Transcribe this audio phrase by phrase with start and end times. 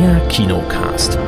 [0.00, 1.18] Der Kinocast.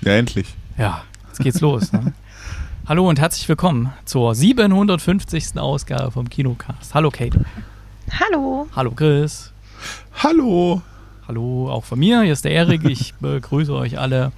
[0.00, 0.46] Ja, endlich.
[0.78, 1.92] Ja, jetzt geht's los.
[1.92, 2.14] Ne?
[2.86, 5.58] Hallo und herzlich willkommen zur 750.
[5.58, 6.94] Ausgabe vom Kinocast.
[6.94, 7.38] Hallo Kate.
[8.10, 8.68] Hallo.
[8.74, 9.52] Hallo Chris.
[10.14, 10.80] Hallo.
[11.28, 12.22] Hallo auch von mir.
[12.22, 12.84] Hier ist der Erik.
[12.88, 14.32] Ich begrüße euch alle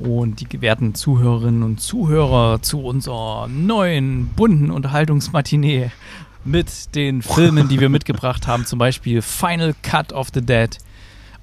[0.00, 5.90] und die gewährten Zuhörerinnen und Zuhörer zu unserer neuen bunten Unterhaltungsmatinee
[6.44, 8.64] mit den Filmen, die wir mitgebracht haben.
[8.64, 10.70] Zum Beispiel Final Cut of the Dead,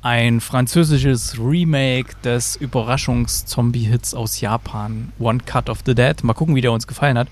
[0.02, 6.24] ein französisches Remake des Überraschungs-Zombie-Hits aus Japan, One Cut of the Dead.
[6.24, 7.28] Mal gucken, wie der uns gefallen hat.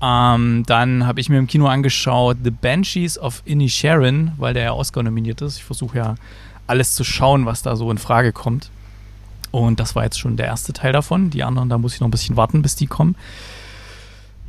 [0.00, 4.72] Ähm, dann habe ich mir im Kino angeschaut The Banshees of Inisherin, weil der ja
[4.72, 5.56] Oscar nominiert ist.
[5.58, 6.14] Ich versuche ja
[6.66, 8.70] alles zu schauen, was da so in Frage kommt.
[9.56, 11.30] Und das war jetzt schon der erste Teil davon.
[11.30, 13.16] Die anderen, da muss ich noch ein bisschen warten, bis die kommen.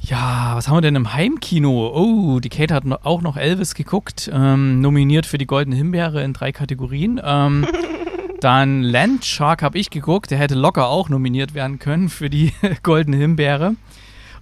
[0.01, 1.93] Ja, was haben wir denn im Heimkino?
[1.95, 6.33] Oh, die Kate hat auch noch Elvis geguckt, ähm, nominiert für die Goldene Himbeere in
[6.33, 7.21] drei Kategorien.
[7.23, 7.65] Ähm,
[8.41, 12.51] dann Landshark habe ich geguckt, der hätte locker auch nominiert werden können für die
[12.83, 13.75] Goldene Himbeere.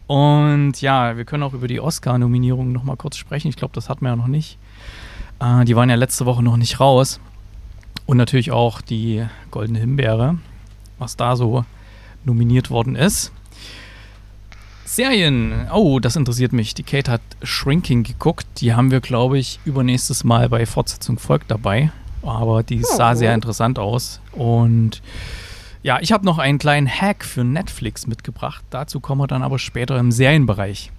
[0.08, 3.50] Und ja, wir können auch über die Oscar-Nominierungen nochmal kurz sprechen.
[3.50, 4.58] Ich glaube, das hatten wir ja noch nicht.
[5.40, 7.20] Äh, die waren ja letzte Woche noch nicht raus.
[8.08, 10.38] Und natürlich auch die Goldene Himbeere,
[11.00, 11.66] was da so
[12.24, 13.32] nominiert worden ist.
[14.86, 15.68] Serien.
[15.74, 16.74] Oh, das interessiert mich.
[16.74, 18.46] Die Kate hat Shrinking geguckt.
[18.58, 21.92] Die haben wir, glaube ich, übernächstes Mal bei Fortsetzung folgt dabei.
[22.22, 23.16] Aber die sah oh.
[23.16, 24.22] sehr interessant aus.
[24.32, 25.02] Und
[25.84, 28.64] ja, ich habe noch einen kleinen Hack für Netflix mitgebracht.
[28.70, 30.92] Dazu kommen wir dann aber später im Serienbereich.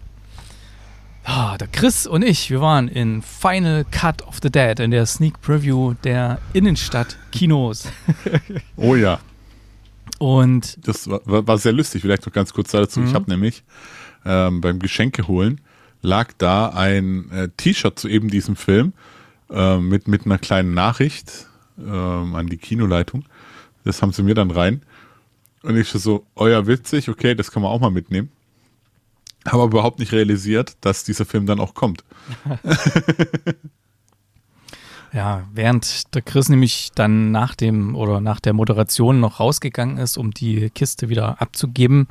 [1.24, 5.06] Ah, der Chris und ich, wir waren in Final Cut of the Dead in der
[5.06, 7.88] Sneak Preview der Innenstadt-Kinos.
[8.76, 9.18] oh ja.
[10.18, 13.00] Und das war, war, sehr lustig, vielleicht noch ganz kurz dazu.
[13.00, 13.06] Mhm.
[13.06, 13.64] Ich habe nämlich
[14.24, 15.60] ähm, beim Geschenke holen
[16.02, 18.92] lag da ein äh, T-Shirt zu eben diesem Film
[19.50, 21.46] äh, mit, mit einer kleinen Nachricht
[21.78, 23.24] äh, an die Kinoleitung.
[23.84, 24.82] Das haben sie mir dann rein.
[25.62, 28.30] Und ich so, ja, witzig, okay, das kann man auch mal mitnehmen.
[29.44, 32.04] Habe aber überhaupt nicht realisiert, dass dieser Film dann auch kommt.
[35.12, 40.18] Ja, während der Chris nämlich dann nach dem oder nach der Moderation noch rausgegangen ist,
[40.18, 42.08] um die Kiste wieder abzugeben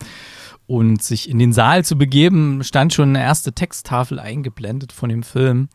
[0.67, 5.23] und sich in den Saal zu begeben, stand schon eine erste Texttafel eingeblendet von dem
[5.23, 5.69] Film.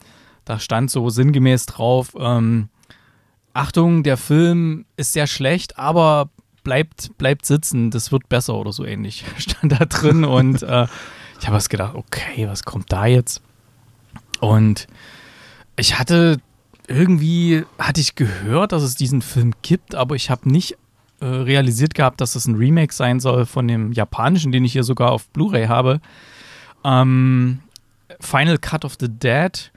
[0.44, 2.68] Da stand so sinngemäß drauf, ähm,
[3.52, 6.30] Achtung, der Film ist sehr schlecht, aber
[6.62, 9.24] bleibt, bleibt sitzen, das wird besser oder so ähnlich.
[9.38, 10.86] Stand da drin und äh,
[11.40, 13.42] ich habe was gedacht, okay, was kommt da jetzt?
[14.40, 14.86] Und
[15.76, 16.40] ich hatte
[16.90, 20.76] irgendwie hatte ich gehört, dass es diesen Film gibt, aber ich habe nicht
[21.20, 24.84] äh, realisiert gehabt, dass es ein Remake sein soll von dem japanischen, den ich hier
[24.84, 26.00] sogar auf Blu-ray habe.
[26.84, 27.60] Ähm,
[28.18, 29.70] Final Cut of the Dead,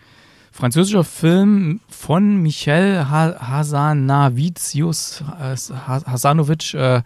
[0.52, 7.04] französischer Film von Michel ha Hasanavicius, äh, Hasanovic äh,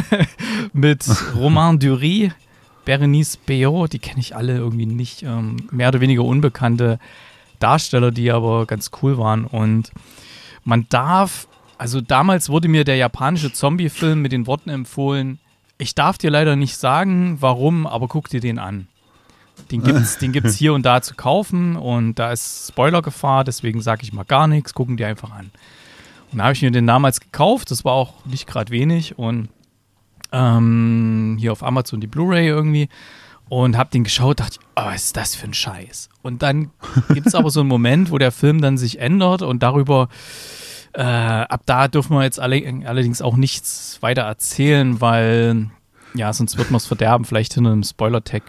[0.74, 2.32] mit Romain Dury,
[2.84, 6.98] Berenice Bejo, die kenne ich alle irgendwie nicht, ähm, mehr oder weniger unbekannte
[7.62, 9.44] Darsteller, die aber ganz cool waren.
[9.44, 9.92] Und
[10.64, 15.38] man darf, also damals wurde mir der japanische Zombie-Film mit den Worten empfohlen,
[15.78, 18.86] ich darf dir leider nicht sagen, warum, aber guck dir den an.
[19.70, 23.80] Den gibt es den gibt's hier und da zu kaufen und da ist Spoilergefahr, deswegen
[23.80, 25.50] sage ich mal gar nichts, gucken die einfach an.
[26.30, 29.48] Und da habe ich mir den damals gekauft, das war auch nicht gerade wenig und
[30.32, 32.88] ähm, hier auf Amazon die Blu-ray irgendwie
[33.48, 36.08] und habe den geschaut, dachte, oh, was ist das für ein Scheiß?
[36.22, 36.70] Und dann
[37.12, 40.08] gibt es aber so einen Moment, wo der Film dann sich ändert und darüber,
[40.94, 45.70] äh, ab da dürfen wir jetzt alle, allerdings auch nichts weiter erzählen, weil,
[46.14, 48.42] ja, sonst wird man es verderben, vielleicht hinter einem Spoiler-Tag.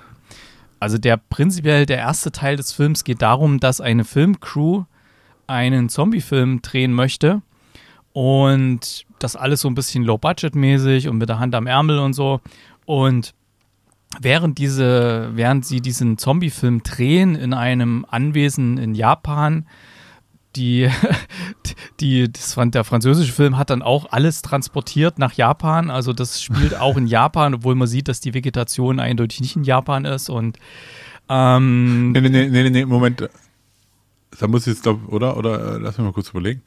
[0.79, 4.83] Also der prinzipiell, der erste Teil des Films geht darum, dass eine Filmcrew
[5.47, 7.41] einen Zombie-Film drehen möchte
[8.11, 12.41] und das alles so ein bisschen low-budget-mäßig und mit der Hand am Ärmel und so
[12.85, 13.33] und
[14.21, 19.65] während diese, während sie diesen Zombie-Film drehen in einem Anwesen in Japan,
[20.55, 20.89] die,
[21.99, 25.89] die, das der französische Film hat dann auch alles transportiert nach Japan.
[25.89, 29.63] Also das spielt auch in Japan, obwohl man sieht, dass die Vegetation eindeutig nicht in
[29.63, 30.29] Japan ist.
[30.29, 30.57] Und
[31.29, 33.29] ähm, nee, nee, nee, nee, nee, Moment.
[34.39, 35.37] Da muss ich jetzt, glaub, oder?
[35.37, 36.61] Oder äh, lass mich mal kurz überlegen.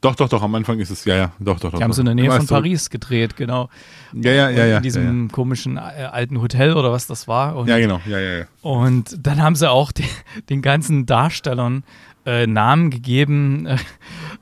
[0.00, 1.78] Doch, doch, doch, am Anfang ist es, ja, ja, doch, doch, doch.
[1.78, 3.68] Die haben es in der Nähe von Paris gedreht, genau.
[4.12, 4.76] Ja, ja, ja, ja.
[4.76, 5.32] In diesem ja, ja.
[5.32, 7.56] komischen äh, alten Hotel oder was das war.
[7.56, 8.44] Und, ja, genau, ja, ja, ja.
[8.62, 10.04] Und dann haben sie auch die,
[10.50, 11.82] den ganzen Darstellern
[12.26, 13.68] äh, Namen gegeben.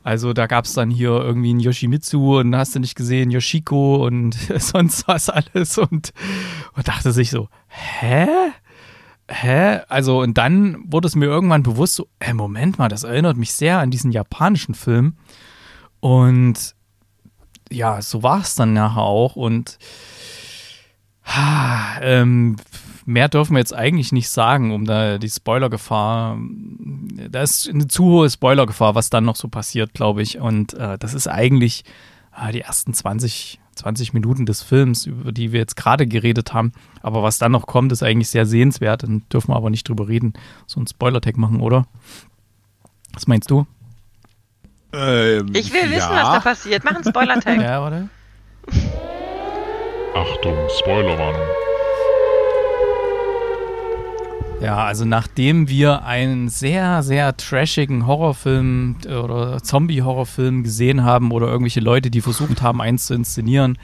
[0.02, 4.06] Also da gab es dann hier irgendwie einen Yoshimitsu und hast du nicht gesehen, Yoshiko
[4.06, 5.78] und sonst was alles.
[5.78, 6.12] Und
[6.74, 8.28] und dachte sich so, hä?
[9.28, 9.80] Hä?
[9.88, 13.52] Also, und dann wurde es mir irgendwann bewusst, so, ey, Moment mal, das erinnert mich
[13.52, 15.16] sehr an diesen japanischen Film.
[16.06, 16.76] Und
[17.68, 19.34] ja, so war es dann nachher auch.
[19.34, 19.76] Und
[21.24, 22.54] ha, ähm,
[23.06, 26.38] mehr dürfen wir jetzt eigentlich nicht sagen, um da die Spoilergefahr.
[27.28, 30.38] Da ist eine zu hohe Spoilergefahr, was dann noch so passiert, glaube ich.
[30.38, 31.82] Und äh, das ist eigentlich
[32.40, 36.70] äh, die ersten 20, 20 Minuten des Films, über die wir jetzt gerade geredet haben.
[37.02, 39.02] Aber was dann noch kommt, ist eigentlich sehr sehenswert.
[39.02, 40.34] Dann dürfen wir aber nicht drüber reden.
[40.68, 41.88] So ein Spoiler-Tag machen, oder?
[43.12, 43.66] Was meinst du?
[44.96, 46.22] Ähm, ich will wissen, ja.
[46.22, 46.84] was da passiert.
[46.84, 47.60] Mach einen Spoiler-Tag.
[47.60, 48.08] ja, warte.
[50.14, 51.46] Achtung, Spoilerwarnung.
[54.60, 61.48] Ja, also nachdem wir einen sehr, sehr trashigen Horrorfilm äh, oder Zombie-Horrorfilm gesehen haben oder
[61.48, 63.78] irgendwelche Leute, die versucht haben, eins zu inszenieren,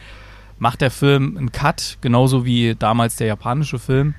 [0.58, 4.14] macht der Film einen Cut, genauso wie damals der japanische Film.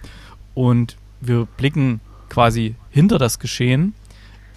[0.53, 3.95] Und wir blicken quasi hinter das Geschehen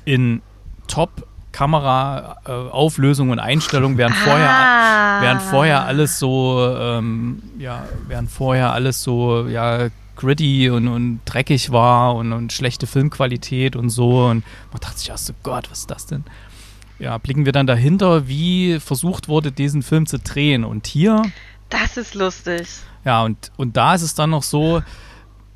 [0.05, 0.43] in
[0.89, 5.23] Top Kamera, äh, Auflösung und Einstellung, während vorher, ah.
[5.23, 11.73] während vorher alles so, ähm, ja, während vorher alles so, ja, gritty und, und dreckig
[11.73, 14.27] war und, und schlechte Filmqualität und so.
[14.27, 16.25] Und man dachte sich, oh Gott, was ist das denn?
[16.99, 20.63] Ja, blicken wir dann dahinter, wie versucht wurde, diesen Film zu drehen.
[20.63, 21.23] Und hier.
[21.71, 22.69] Das ist lustig.
[23.07, 24.83] Ja, und, und da ist es dann noch so,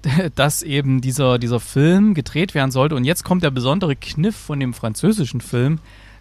[0.34, 2.94] dass eben dieser, dieser Film gedreht werden sollte.
[2.94, 5.78] Und jetzt kommt der besondere Kniff von dem französischen Film,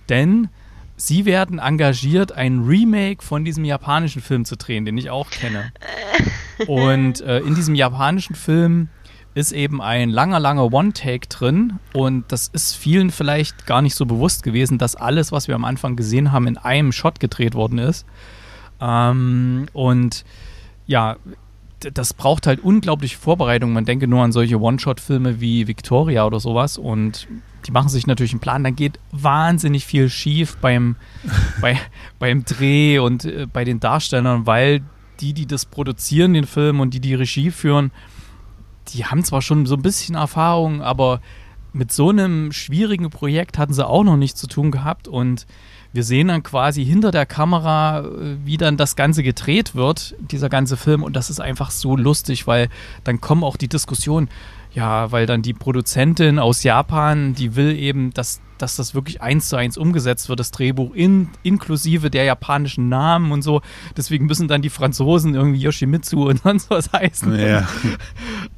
[0.09, 0.49] denn
[0.97, 5.71] sie werden engagiert, ein Remake von diesem japanischen Film zu drehen, den ich auch kenne.
[6.67, 8.89] Und äh, in diesem japanischen Film
[9.33, 11.79] ist eben ein langer, langer One-Take drin.
[11.93, 15.65] Und das ist vielen vielleicht gar nicht so bewusst gewesen, dass alles, was wir am
[15.65, 18.05] Anfang gesehen haben, in einem Shot gedreht worden ist.
[18.81, 20.25] Ähm, und
[20.87, 21.17] ja,
[21.79, 23.73] das braucht halt unglaubliche Vorbereitung.
[23.73, 26.77] Man denke nur an solche One-Shot-Filme wie Victoria oder sowas.
[26.77, 27.27] Und
[27.65, 28.63] die machen sich natürlich einen Plan.
[28.63, 30.95] Dann geht wahnsinnig viel schief beim,
[31.61, 31.77] bei,
[32.19, 34.81] beim Dreh und äh, bei den Darstellern, weil
[35.19, 37.91] die, die das produzieren, den Film und die die Regie führen,
[38.89, 41.21] die haben zwar schon so ein bisschen Erfahrung, aber
[41.73, 45.45] mit so einem schwierigen Projekt hatten sie auch noch nichts zu tun gehabt und
[45.91, 50.49] wir sehen dann quasi hinter der Kamera, äh, wie dann das Ganze gedreht wird, dieser
[50.49, 52.69] ganze Film und das ist einfach so lustig, weil
[53.03, 54.29] dann kommen auch die Diskussionen,
[54.71, 59.49] ja, weil dann die Produzentin aus Japan, die will eben, dass, dass das wirklich eins
[59.49, 63.61] zu eins umgesetzt wird, das Drehbuch, in, inklusive der japanischen Namen und so.
[63.97, 67.37] Deswegen müssen dann die Franzosen irgendwie Yoshimitsu und sonst was heißen.
[67.39, 67.67] Ja.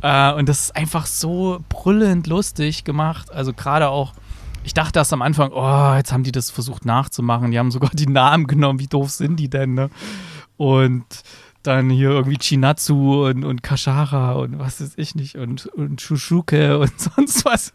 [0.02, 3.32] äh, und das ist einfach so brüllend lustig gemacht.
[3.32, 4.14] Also gerade auch,
[4.64, 7.52] ich dachte erst am Anfang, oh, jetzt haben die das versucht nachzumachen.
[7.52, 8.80] Die haben sogar die Namen genommen.
[8.80, 9.90] Wie doof sind die denn, ne?
[10.58, 11.06] Und
[11.64, 16.80] dann hier irgendwie Chinatsu und, und Kashara und was weiß ich nicht und, und Shushuke
[16.80, 17.74] und sonst was.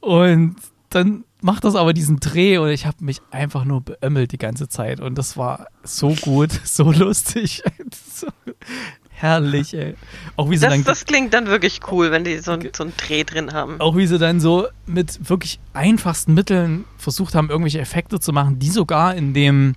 [0.00, 0.56] Und
[0.90, 4.68] dann macht das aber diesen Dreh und ich habe mich einfach nur beömmelt die ganze
[4.68, 7.62] Zeit und das war so gut, so lustig.
[9.16, 9.94] herrlich, ey.
[10.36, 12.70] Auch wie sie das, dann, das klingt dann wirklich cool, wenn die so, okay.
[12.74, 13.80] so einen Dreh drin haben.
[13.80, 18.58] Auch wie sie dann so mit wirklich einfachsten Mitteln versucht haben, irgendwelche Effekte zu machen,
[18.58, 19.74] die sogar in dem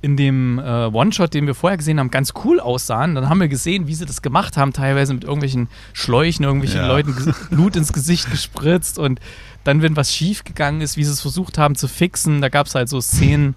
[0.00, 3.16] in dem äh, One-Shot, den wir vorher gesehen haben, ganz cool aussahen.
[3.16, 6.86] Dann haben wir gesehen, wie sie das gemacht haben, teilweise mit irgendwelchen Schläuchen, irgendwelchen ja.
[6.86, 7.14] Leuten
[7.50, 9.18] Blut ins Gesicht gespritzt und
[9.64, 12.68] dann, wenn was schief gegangen ist, wie sie es versucht haben zu fixen, da gab
[12.68, 13.56] es halt so Szenen,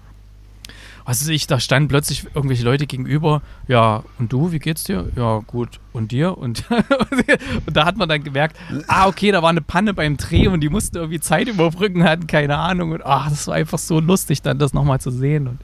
[1.04, 3.42] was weiß ich, da standen plötzlich irgendwelche Leute gegenüber.
[3.68, 5.08] Ja, und du, wie geht's dir?
[5.16, 5.80] Ja, gut.
[5.92, 6.38] Und dir?
[6.38, 6.64] Und,
[7.66, 8.56] und da hat man dann gemerkt,
[8.86, 12.26] ah, okay, da war eine Panne beim Dreh und die mussten irgendwie Zeit überbrücken, hatten
[12.26, 12.92] keine Ahnung.
[12.92, 15.48] Und ach, das war einfach so lustig, dann das nochmal zu sehen.
[15.48, 15.58] Und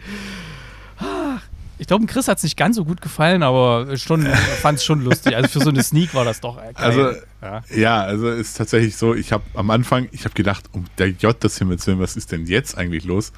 [1.79, 4.27] ich glaube, Chris hat es nicht ganz so gut gefallen, aber schon
[4.61, 5.37] fand es schon lustig.
[5.37, 6.73] Also für so eine Sneak war das doch geil.
[6.75, 10.87] Also ja, ja also ist tatsächlich so, ich habe am Anfang, ich habe gedacht, um
[10.99, 13.33] der J des Himmels willen, was ist denn jetzt eigentlich los?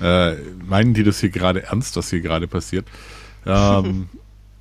[0.00, 0.34] Äh,
[0.66, 2.86] meinen die das hier gerade ernst, was hier gerade passiert?
[3.46, 4.08] Ähm,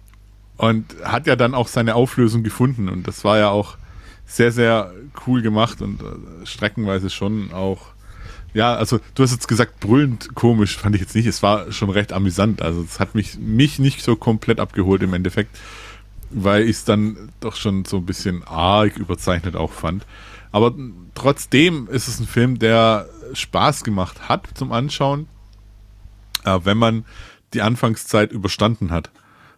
[0.57, 3.77] und hat ja dann auch seine Auflösung gefunden und das war ja auch
[4.25, 4.93] sehr, sehr
[5.25, 7.93] cool gemacht und äh, streckenweise schon auch
[8.53, 11.27] ja, also du hast jetzt gesagt, brüllend komisch fand ich jetzt nicht.
[11.27, 12.61] Es war schon recht amüsant.
[12.61, 15.55] Also es hat mich, mich nicht so komplett abgeholt im Endeffekt,
[16.31, 20.05] weil ich es dann doch schon so ein bisschen arg überzeichnet auch fand.
[20.51, 20.73] Aber
[21.13, 25.27] trotzdem ist es ein Film, der Spaß gemacht hat zum Anschauen,
[26.45, 27.05] äh, wenn man
[27.53, 29.09] die Anfangszeit überstanden hat.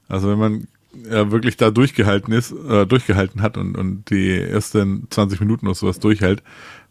[0.07, 0.67] Also wenn man
[1.05, 5.75] äh, wirklich da durchgehalten ist, äh, durchgehalten hat und, und die ersten 20 Minuten oder
[5.75, 6.43] sowas durchhält,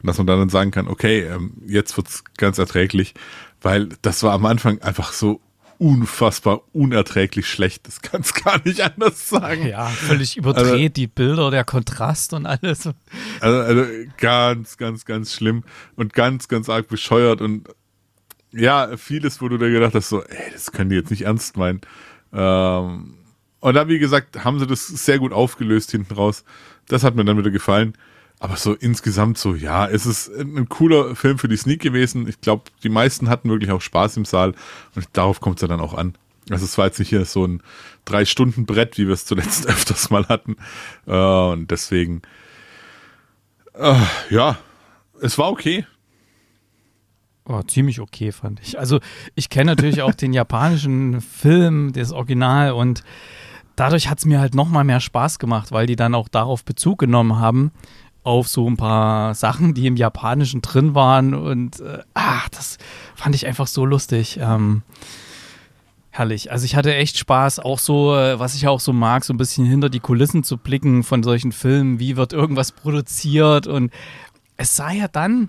[0.03, 3.15] dass man dann sagen kann, okay, ähm, jetzt wird's ganz erträglich,
[3.61, 5.41] weil das war am Anfang einfach so
[5.81, 7.87] unfassbar unerträglich schlecht.
[7.87, 9.67] Das kann es gar nicht anders sagen.
[9.67, 12.87] Ja, völlig überdreht, also, die Bilder, der Kontrast und alles.
[13.41, 13.87] Also, also
[14.19, 15.65] ganz, ganz, ganz schlimm
[15.97, 17.69] und ganz, ganz arg bescheuert und
[18.53, 21.57] ja, vieles, wo du da gedacht hast, so, ey, das können die jetzt nicht ernst
[21.57, 21.81] meinen.
[22.33, 23.15] Ähm,
[23.61, 26.45] und dann, wie gesagt, haben sie das sehr gut aufgelöst hinten raus.
[26.89, 27.95] Das hat mir dann wieder gefallen.
[28.43, 32.27] Aber so insgesamt so, ja, es ist ein cooler Film für die Sneak gewesen.
[32.27, 34.55] Ich glaube, die meisten hatten wirklich auch Spaß im Saal
[34.97, 36.15] und darauf kommt es ja dann auch an.
[36.49, 37.63] Also es war jetzt nicht hier so ein
[38.07, 40.57] Drei-Stunden-Brett, wie wir es zuletzt öfters mal hatten.
[41.07, 42.23] Äh, und deswegen,
[43.75, 44.57] äh, ja,
[45.21, 45.87] es war okay.
[47.45, 48.79] Oh, ziemlich okay, fand ich.
[48.79, 49.01] Also
[49.35, 53.05] ich kenne natürlich auch den japanischen Film, das Original und
[53.77, 56.65] dadurch hat es mir halt noch mal mehr Spaß gemacht, weil die dann auch darauf
[56.65, 57.73] Bezug genommen haben,
[58.23, 61.35] auf so ein paar Sachen, die im Japanischen drin waren.
[61.35, 62.79] Und äh, ach, das
[63.15, 64.39] fand ich einfach so lustig.
[64.41, 64.83] Ähm,
[66.11, 66.53] herrlich.
[66.53, 69.39] Also ich hatte echt Spaß, auch so, äh, was ich auch so mag, so ein
[69.39, 71.99] bisschen hinter die Kulissen zu blicken von solchen Filmen.
[71.99, 73.67] Wie wird irgendwas produziert?
[73.67, 73.93] Und
[74.57, 75.49] es sah ja dann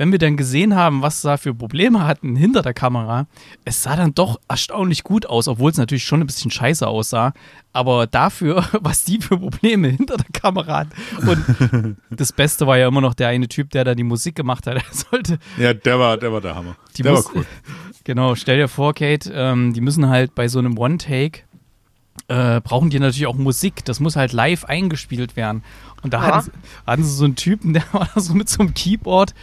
[0.00, 3.26] wenn wir dann gesehen haben, was da für Probleme hatten hinter der Kamera,
[3.66, 7.34] es sah dann doch erstaunlich gut aus, obwohl es natürlich schon ein bisschen scheiße aussah.
[7.74, 10.92] Aber dafür, was die für Probleme hinter der Kamera hatten.
[11.28, 14.66] Und das Beste war ja immer noch der eine Typ, der da die Musik gemacht
[14.66, 14.76] hat.
[14.76, 15.38] Der sollte.
[15.58, 16.76] Ja, der war, der war der Hammer.
[16.98, 17.46] der muss, war cool.
[18.04, 21.42] Genau, stell dir vor, Kate, ähm, die müssen halt bei so einem One-Take
[22.28, 23.84] äh, brauchen die natürlich auch Musik.
[23.84, 25.62] Das muss halt live eingespielt werden.
[26.02, 26.36] Und da ja.
[26.36, 26.52] hatten,
[26.86, 29.34] hatten, sie so einen Typen, der war so mit so einem Keyboard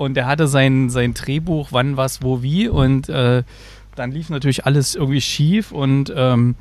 [0.00, 2.68] und er hatte sein, sein Drehbuch, wann, was, wo, wie.
[2.68, 3.42] Und äh,
[3.96, 6.54] dann lief natürlich alles irgendwie schief und ähm,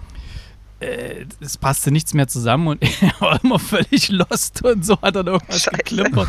[0.79, 5.15] äh, es passte nichts mehr zusammen und er war immer völlig lost und so hat
[5.15, 5.77] dann irgendwas Scheiße.
[5.77, 6.27] geklimpert.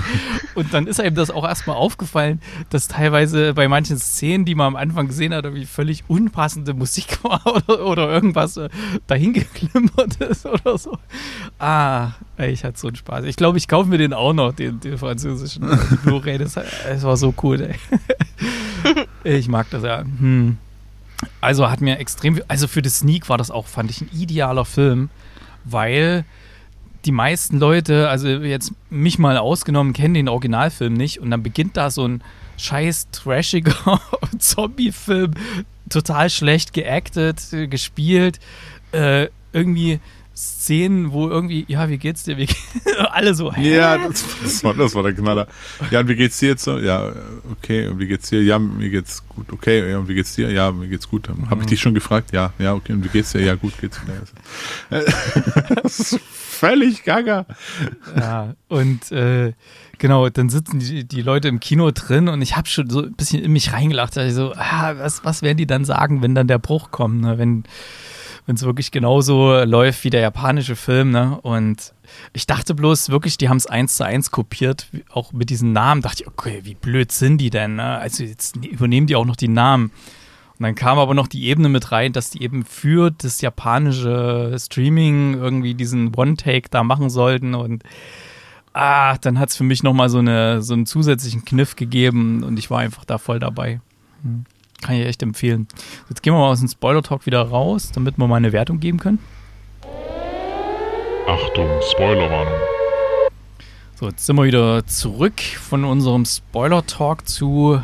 [0.54, 2.40] Und dann ist ihm das auch erstmal aufgefallen,
[2.70, 7.18] dass teilweise bei manchen Szenen, die man am Anfang gesehen hat, irgendwie völlig unpassende Musik
[7.24, 8.68] war oder, oder irgendwas äh,
[9.06, 10.98] dahin geklimpert ist oder so.
[11.58, 13.24] Ah, ich hatte so einen Spaß.
[13.24, 15.66] Ich glaube, ich kaufe mir den auch noch, den, den französischen
[16.04, 16.38] Blu-ray.
[16.38, 17.76] Das, das war so cool, ey.
[19.24, 20.00] Ich mag das ja.
[20.00, 20.56] Hm.
[21.40, 24.64] Also hat mir extrem, also für The Sneak war das auch, fand ich, ein idealer
[24.64, 25.10] Film,
[25.64, 26.24] weil
[27.04, 31.76] die meisten Leute, also jetzt mich mal ausgenommen, kennen den Originalfilm nicht und dann beginnt
[31.76, 32.22] da so ein
[32.58, 34.00] scheiß trashiger
[34.38, 35.32] Zombie-Film,
[35.88, 38.38] total schlecht geactet, gespielt,
[38.92, 40.00] äh, irgendwie
[40.40, 42.38] Szenen, wo irgendwie, ja, wie geht's dir?
[42.38, 42.48] Wie
[43.10, 43.76] Alle so, hä?
[43.76, 45.46] Ja, das, das, war, das war der Knaller.
[45.90, 46.78] Ja, und wie geht's dir jetzt so?
[46.78, 47.12] Ja,
[47.52, 48.42] okay, und wie geht's dir?
[48.42, 49.52] Ja, mir geht's gut.
[49.52, 50.50] Okay, ja, und wie geht's dir?
[50.50, 51.28] Ja, mir geht's gut.
[51.28, 51.50] Mhm.
[51.50, 52.32] Habe ich dich schon gefragt?
[52.32, 53.42] Ja, ja, okay, und wie geht's dir?
[53.42, 55.00] Ja, gut geht's mir.
[55.82, 57.44] das ist völlig gaga.
[58.16, 59.52] Ja, und äh,
[59.98, 63.12] genau, dann sitzen die, die Leute im Kino drin und ich habe schon so ein
[63.12, 64.16] bisschen in mich reingelacht.
[64.16, 67.20] Also, ah, was, was werden die dann sagen, wenn dann der Bruch kommt?
[67.20, 67.36] Ne?
[67.36, 67.64] Wenn
[68.50, 71.12] wenn es wirklich genauso läuft wie der japanische Film.
[71.12, 71.38] Ne?
[71.40, 71.94] Und
[72.32, 76.02] ich dachte bloß wirklich, die haben es eins zu eins kopiert, auch mit diesen Namen.
[76.02, 77.76] Dachte ich, okay, wie blöd sind die denn?
[77.76, 77.84] Ne?
[77.84, 79.92] Also jetzt ne, übernehmen die auch noch die Namen.
[80.58, 84.56] Und dann kam aber noch die Ebene mit rein, dass die eben für das japanische
[84.58, 87.54] Streaming irgendwie diesen One-Take da machen sollten.
[87.54, 87.84] Und
[88.72, 92.58] ah, dann hat es für mich nochmal so, eine, so einen zusätzlichen Kniff gegeben und
[92.58, 93.80] ich war einfach da voll dabei.
[94.24, 94.44] Hm.
[94.82, 95.68] Kann ich echt empfehlen.
[96.08, 98.98] Jetzt gehen wir mal aus dem Spoiler-Talk wieder raus, damit wir mal eine Wertung geben
[98.98, 99.18] können.
[101.26, 102.54] Achtung, Spoilerwarnung.
[103.96, 107.82] So, jetzt sind wir wieder zurück von unserem Spoiler-Talk zu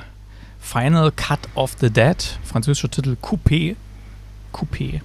[0.59, 2.17] Final Cut of the Dead.
[2.43, 3.77] Französischer Titel Coupé.
[4.53, 5.01] Coupé.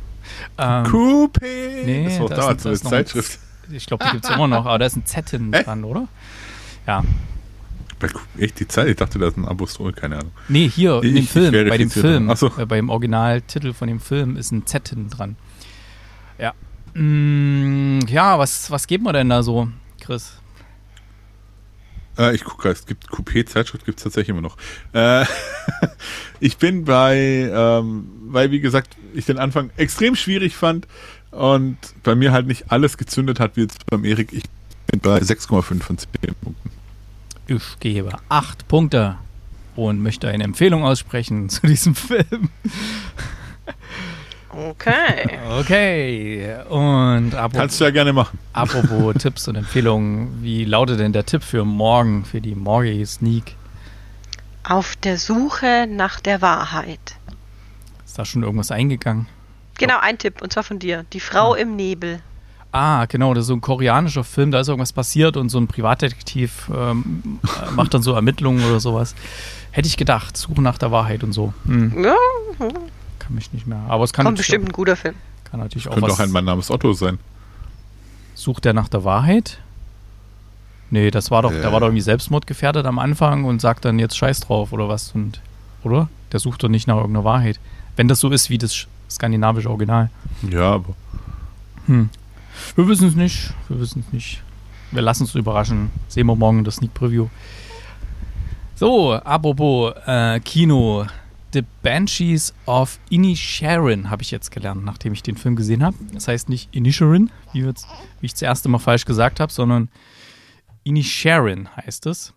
[0.57, 1.83] Ähm, Coupé!
[1.85, 3.39] Nee, das war da, das eine Zeitschrift.
[3.67, 5.83] Ein, ich glaube, die gibt es immer noch, aber da ist ein Z hinten dran,
[5.83, 6.07] oder?
[6.87, 7.03] Ja,
[8.01, 8.87] bei, echt die Zeit?
[8.87, 10.31] Ich dachte, da ist ein Apostol, keine Ahnung.
[10.49, 12.51] Nee, hier in dem Film, bei dem Film, so.
[12.57, 15.35] äh, beim Originaltitel von dem Film ist ein Z hinten dran.
[16.37, 16.53] Ja.
[16.93, 19.69] Mm, ja, was, was geben wir denn da so,
[20.01, 20.33] Chris?
[22.17, 24.57] Äh, ich gucke, es gibt Coupé-Zeitschrift, gibt es tatsächlich immer noch.
[24.93, 25.25] Äh,
[26.39, 30.87] ich bin bei, ähm, weil wie gesagt, ich den Anfang extrem schwierig fand
[31.31, 34.33] und bei mir halt nicht alles gezündet hat, wie jetzt beim Erik.
[34.33, 34.43] Ich
[34.87, 36.07] bin bei 6,5 von 10
[36.41, 36.80] Punkten.
[37.57, 39.17] Ich gebe acht Punkte
[39.75, 42.49] und möchte eine Empfehlung aussprechen zu diesem Film.
[44.49, 45.39] Okay.
[45.59, 46.55] Okay.
[46.69, 48.39] Und apropos, Kannst du ja gerne machen.
[48.53, 53.55] Apropos Tipps und Empfehlungen, wie lautet denn der Tipp für morgen, für die morgige Sneak?
[54.63, 57.15] Auf der Suche nach der Wahrheit.
[58.05, 59.27] Ist da schon irgendwas eingegangen?
[59.77, 61.05] Genau, ein Tipp, und zwar von dir.
[61.11, 61.61] Die Frau ja.
[61.63, 62.21] im Nebel.
[62.73, 65.67] Ah, genau, das ist so ein koreanischer Film, da ist irgendwas passiert und so ein
[65.67, 69.13] Privatdetektiv ähm, äh, macht dann so Ermittlungen oder sowas.
[69.71, 71.53] Hätte ich gedacht, Suche nach der Wahrheit und so.
[71.65, 72.03] Hm.
[72.03, 72.15] Ja.
[73.19, 73.81] kann mich nicht mehr.
[73.89, 75.15] Aber es kann Kommt bestimmt ein guter Film.
[75.49, 77.19] Kann natürlich auch Könnte auch ein Mann namens Otto sein.
[78.35, 79.59] Sucht er nach der Wahrheit?
[80.91, 81.61] Nee, das war doch, Äh.
[81.61, 85.11] der war doch irgendwie selbstmordgefährdet am Anfang und sagt dann jetzt Scheiß drauf oder was
[85.13, 85.41] und
[85.83, 86.07] oder?
[86.31, 87.59] Der sucht doch nicht nach irgendeiner Wahrheit.
[87.97, 90.09] Wenn das so ist wie das sch- skandinavische Original.
[90.49, 90.93] Ja, aber
[91.87, 92.09] Hm.
[92.75, 93.53] Wir wissen es nicht.
[93.67, 94.43] Wir wissen es nicht.
[94.91, 95.89] Wir lassen uns überraschen.
[96.07, 97.27] Sehen wir morgen das Sneak Preview.
[98.75, 101.05] So, apropos äh, Kino.
[101.53, 105.97] The Banshees of Inisherin habe ich jetzt gelernt, nachdem ich den Film gesehen habe.
[106.13, 109.89] Das heißt nicht Inisherin, wie, wie ich zuerst immer falsch gesagt habe, sondern
[110.83, 112.33] Inisherin heißt es.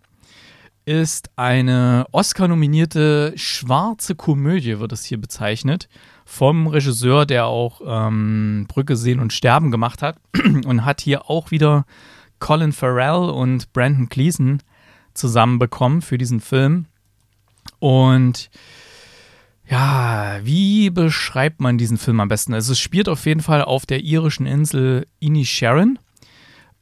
[0.84, 5.88] Ist eine Oscar-nominierte schwarze Komödie, wird es hier bezeichnet,
[6.24, 10.16] vom Regisseur, der auch ähm, Brücke sehen und sterben gemacht hat
[10.66, 11.84] und hat hier auch wieder
[12.38, 14.60] Colin Farrell und Brandon Gleeson
[15.12, 16.86] zusammenbekommen für diesen Film.
[17.78, 18.50] Und
[19.68, 22.54] ja, wie beschreibt man diesen Film am besten?
[22.54, 25.98] Also es spielt auf jeden Fall auf der irischen Insel Inisherin.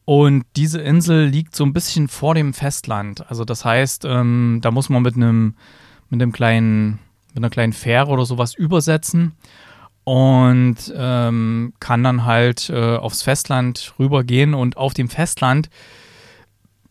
[0.05, 3.29] Und diese Insel liegt so ein bisschen vor dem Festland.
[3.31, 5.55] Also das heißt, ähm, da muss man mit einem
[6.11, 6.99] mit einem kleinen
[7.35, 9.33] mit einer kleinen Fähre oder sowas übersetzen
[10.05, 15.71] und ähm, kann dann halt äh, aufs Festland rübergehen und auf dem Festland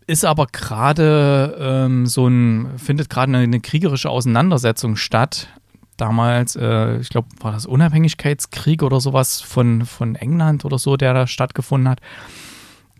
[0.08, 5.48] ist aber gerade ähm, so ein findet gerade eine, eine kriegerische Auseinandersetzung statt.
[5.96, 11.14] Damals, äh, ich glaube, war das Unabhängigkeitskrieg oder sowas von, von England oder so, der
[11.14, 12.02] da stattgefunden hat.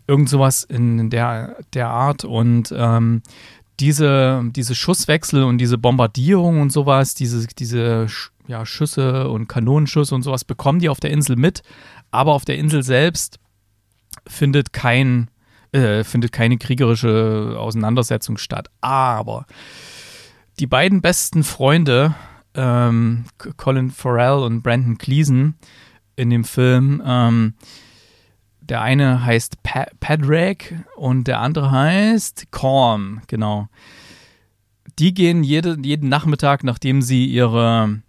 [0.06, 2.24] Irgend sowas in der, der Art.
[2.24, 3.22] Und ähm,
[3.80, 8.06] diese, diese Schusswechsel und diese Bombardierung und sowas, diese, diese
[8.46, 11.62] ja, Schüsse und Kanonenschüsse und sowas bekommen die auf der Insel mit.
[12.10, 13.38] Aber auf der Insel selbst
[14.26, 15.30] findet kein,
[15.72, 18.68] äh, findet keine kriegerische Auseinandersetzung statt.
[18.80, 19.46] Aber
[20.58, 22.14] die beiden besten Freunde,
[22.54, 23.24] ähm,
[23.56, 25.54] Colin Farrell und Brandon Gleeson
[26.16, 27.54] in dem Film, ähm,
[28.62, 33.68] der eine heißt pa Padraig und der andere heißt Corm, genau.
[34.98, 38.02] Die gehen jede, jeden Nachmittag, nachdem sie ihre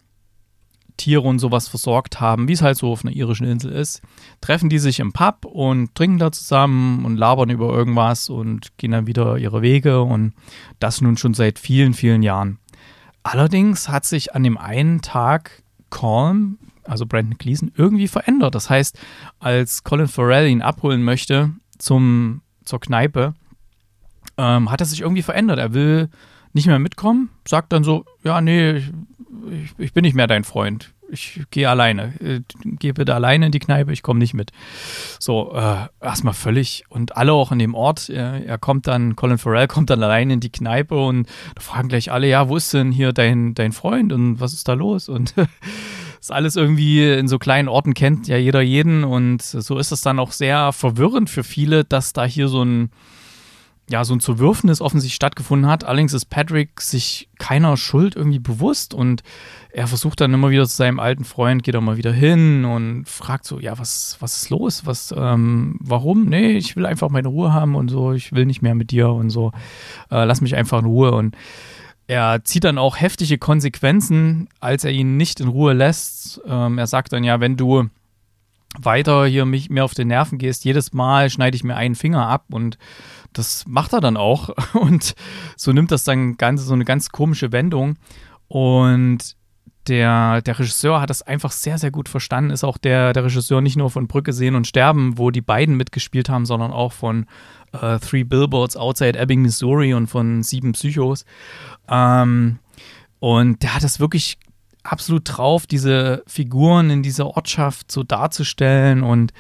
[0.98, 4.02] Tiere und sowas versorgt haben, wie es halt so auf einer irischen Insel ist,
[4.42, 8.92] treffen die sich im Pub und trinken da zusammen und labern über irgendwas und gehen
[8.92, 10.34] dann wieder ihre Wege und
[10.80, 12.60] das nun schon seit vielen, vielen Jahren.
[13.24, 18.56] Allerdings hat sich an dem einen Tag Colm, also Brandon Gleason, irgendwie verändert.
[18.56, 18.98] Das heißt,
[19.40, 23.34] als Colin Farrell ihn abholen möchte zum, zur Kneipe,
[24.38, 25.60] ähm, hat er sich irgendwie verändert.
[25.60, 26.10] Er will
[26.54, 30.94] nicht mehr mitkommen, sagt dann so, ja, nee, ich, ich, bin nicht mehr dein Freund.
[31.10, 32.14] Ich gehe alleine.
[32.22, 34.52] Äh, Geh bitte alleine in die Kneipe, ich komme nicht mit.
[35.20, 36.86] So, äh, erstmal völlig.
[36.90, 38.10] Und alle auch in dem Ort.
[38.10, 41.90] Er, er kommt dann, Colin Farrell kommt dann allein in die Kneipe und da fragen
[41.90, 45.10] gleich alle, ja, wo ist denn hier dein, dein Freund und was ist da los?
[45.10, 45.34] Und
[46.24, 50.00] ist alles irgendwie in so kleinen Orten kennt ja jeder jeden und so ist es
[50.00, 52.92] dann auch sehr verwirrend für viele, dass da hier so ein
[53.90, 55.84] ja, so ein Zerwürfnis offensichtlich stattgefunden hat.
[55.84, 59.22] Allerdings ist Patrick sich keiner Schuld irgendwie bewusst und
[59.72, 63.04] er versucht dann immer wieder zu seinem alten Freund, geht auch mal wieder hin und
[63.10, 64.86] fragt so, ja, was, was ist los?
[64.86, 66.24] Was, ähm, warum?
[66.24, 69.10] Nee, ich will einfach meine Ruhe haben und so, ich will nicht mehr mit dir
[69.10, 69.52] und so.
[70.10, 71.36] Äh, lass mich einfach in Ruhe und
[72.08, 76.42] er zieht dann auch heftige Konsequenzen, als er ihn nicht in Ruhe lässt.
[76.46, 77.90] Ähm, er sagt dann ja, wenn du
[78.78, 82.28] weiter hier mich mir auf den Nerven gehst, jedes Mal schneide ich mir einen Finger
[82.28, 82.78] ab und
[83.32, 85.16] das macht er dann auch und
[85.56, 87.98] so nimmt das dann ganz so eine ganz komische Wendung
[88.48, 89.36] und
[89.88, 92.52] der, der Regisseur hat das einfach sehr, sehr gut verstanden.
[92.52, 95.76] Ist auch der, der Regisseur nicht nur von Brücke sehen und sterben, wo die beiden
[95.76, 97.26] mitgespielt haben, sondern auch von
[97.74, 101.26] äh, Three Billboards Outside Ebbing, Missouri und von Sieben Psychos.
[101.90, 102.60] Ähm,
[103.20, 104.38] und der hat das wirklich
[104.84, 109.34] absolut drauf, diese Figuren in dieser Ortschaft so darzustellen und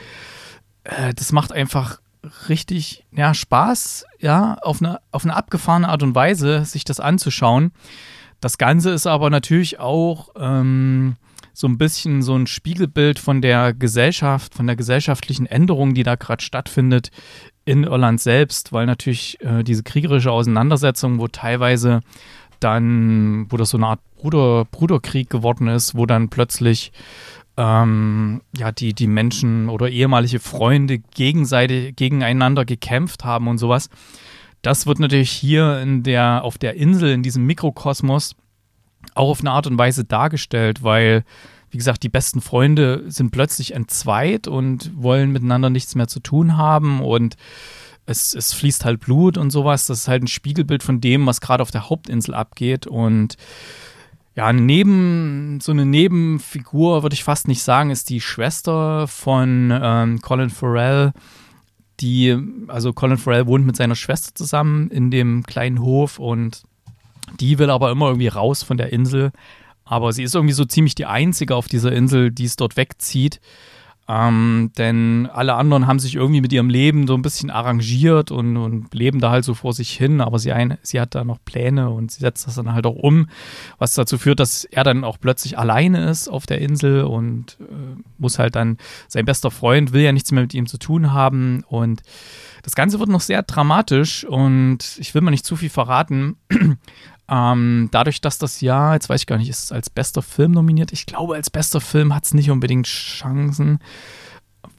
[0.85, 1.99] äh, das macht einfach
[2.47, 7.71] richtig ja, Spaß, ja, auf eine, auf eine abgefahrene Art und Weise, sich das anzuschauen.
[8.43, 11.15] Das Ganze ist aber natürlich auch ähm,
[11.53, 16.15] so ein bisschen so ein Spiegelbild von der Gesellschaft, von der gesellschaftlichen Änderung, die da
[16.15, 17.09] gerade stattfindet
[17.63, 22.01] in Irland selbst, weil natürlich äh, diese kriegerische Auseinandersetzung, wo teilweise
[22.59, 26.91] dann, wo das so eine Art Bruder, Bruderkrieg geworden ist, wo dann plötzlich
[27.55, 33.89] ähm, ja, die, die Menschen oder ehemalige Freunde gegenseitig gegeneinander gekämpft haben und sowas.
[34.63, 38.35] Das wird natürlich hier in der, auf der Insel, in diesem Mikrokosmos,
[39.13, 41.25] auch auf eine Art und Weise dargestellt, weil,
[41.69, 46.57] wie gesagt, die besten Freunde sind plötzlich entzweit und wollen miteinander nichts mehr zu tun
[46.57, 47.35] haben und
[48.05, 49.85] es, es fließt halt Blut und sowas.
[49.85, 53.35] Das ist halt ein Spiegelbild von dem, was gerade auf der Hauptinsel abgeht und
[54.35, 60.21] ja, neben, so eine Nebenfigur, würde ich fast nicht sagen, ist die Schwester von ähm,
[60.21, 61.13] Colin Farrell.
[61.99, 66.63] Die, also Colin Farrell wohnt mit seiner Schwester zusammen in dem kleinen Hof und
[67.39, 69.31] die will aber immer irgendwie raus von der Insel.
[69.85, 73.39] Aber sie ist irgendwie so ziemlich die einzige auf dieser Insel, die es dort wegzieht.
[74.05, 78.57] Ähm, denn alle anderen haben sich irgendwie mit ihrem Leben so ein bisschen arrangiert und,
[78.57, 81.39] und leben da halt so vor sich hin, aber sie, ein, sie hat da noch
[81.45, 83.29] Pläne und sie setzt das dann halt auch um,
[83.77, 88.01] was dazu führt, dass er dann auch plötzlich alleine ist auf der Insel und äh,
[88.17, 91.63] muss halt dann, sein bester Freund will ja nichts mehr mit ihm zu tun haben
[91.69, 92.01] und
[92.63, 96.37] das Ganze wird noch sehr dramatisch und ich will mal nicht zu viel verraten.
[97.29, 100.51] Ähm, dadurch, dass das Jahr, jetzt weiß ich gar nicht, ist es als bester Film
[100.51, 100.91] nominiert?
[100.91, 103.79] Ich glaube, als bester Film hat es nicht unbedingt Chancen,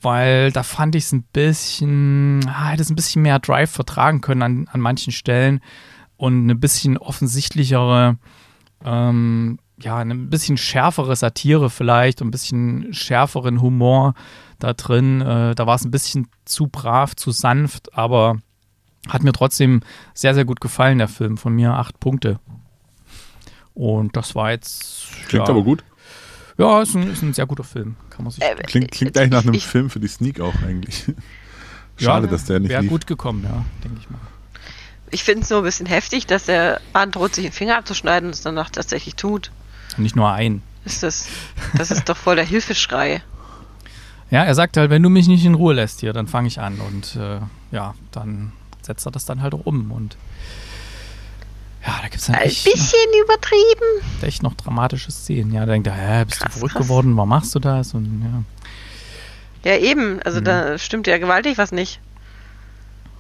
[0.02, 4.20] weil da fand ich es ein bisschen, ah, hätte es ein bisschen mehr Drive vertragen
[4.20, 5.61] können an, an manchen Stellen
[6.16, 8.18] und eine bisschen offensichtlichere,
[8.85, 14.14] ähm, ja, eine bisschen schärfere Satire vielleicht und ein bisschen schärferen Humor
[14.59, 15.22] da drin.
[15.22, 18.37] Äh, da war es ein bisschen zu brav, zu sanft, aber
[19.08, 19.82] hat mir trotzdem
[20.14, 21.36] sehr, sehr gut gefallen, der Film.
[21.36, 22.40] Von mir acht Punkte.
[23.74, 25.08] Und das war jetzt.
[25.28, 25.84] Klingt ja, aber gut.
[26.56, 27.96] Ja, ist ein, ist ein sehr guter Film.
[28.10, 28.42] Kann man sich.
[28.42, 31.04] Äh, Klingt, klingt eigentlich nach einem Film für die Sneak auch eigentlich.
[31.96, 34.18] Schade, ja, dass der nicht Wäre gut gekommen, ja, denke ich mal.
[35.10, 38.28] Ich finde es nur ein bisschen heftig, dass der Mann droht, sich den Finger abzuschneiden
[38.28, 39.52] und es danach tatsächlich tut.
[39.96, 40.62] Und nicht nur ein.
[40.84, 41.28] Ist das,
[41.76, 43.22] das ist doch voll der Hilfeschrei.
[44.30, 46.60] Ja, er sagt halt, wenn du mich nicht in Ruhe lässt hier, dann fange ich
[46.60, 46.80] an.
[46.80, 47.38] Und äh,
[47.70, 48.52] ja, dann
[48.86, 49.90] setzt er das dann halt auch um.
[49.92, 50.16] Und
[51.86, 54.22] ja, da gibt es Ein echt, noch, bisschen übertrieben.
[54.22, 55.52] echt noch dramatische Szenen.
[55.52, 56.82] Ja, da denkt er, hä, bist Krass, du verrückt krass.
[56.86, 57.16] geworden?
[57.16, 57.92] Warum machst du das?
[57.94, 58.22] Und
[59.64, 59.70] ja.
[59.72, 60.20] Ja, eben.
[60.24, 60.44] Also Mhm.
[60.44, 62.00] da stimmt ja gewaltig was nicht.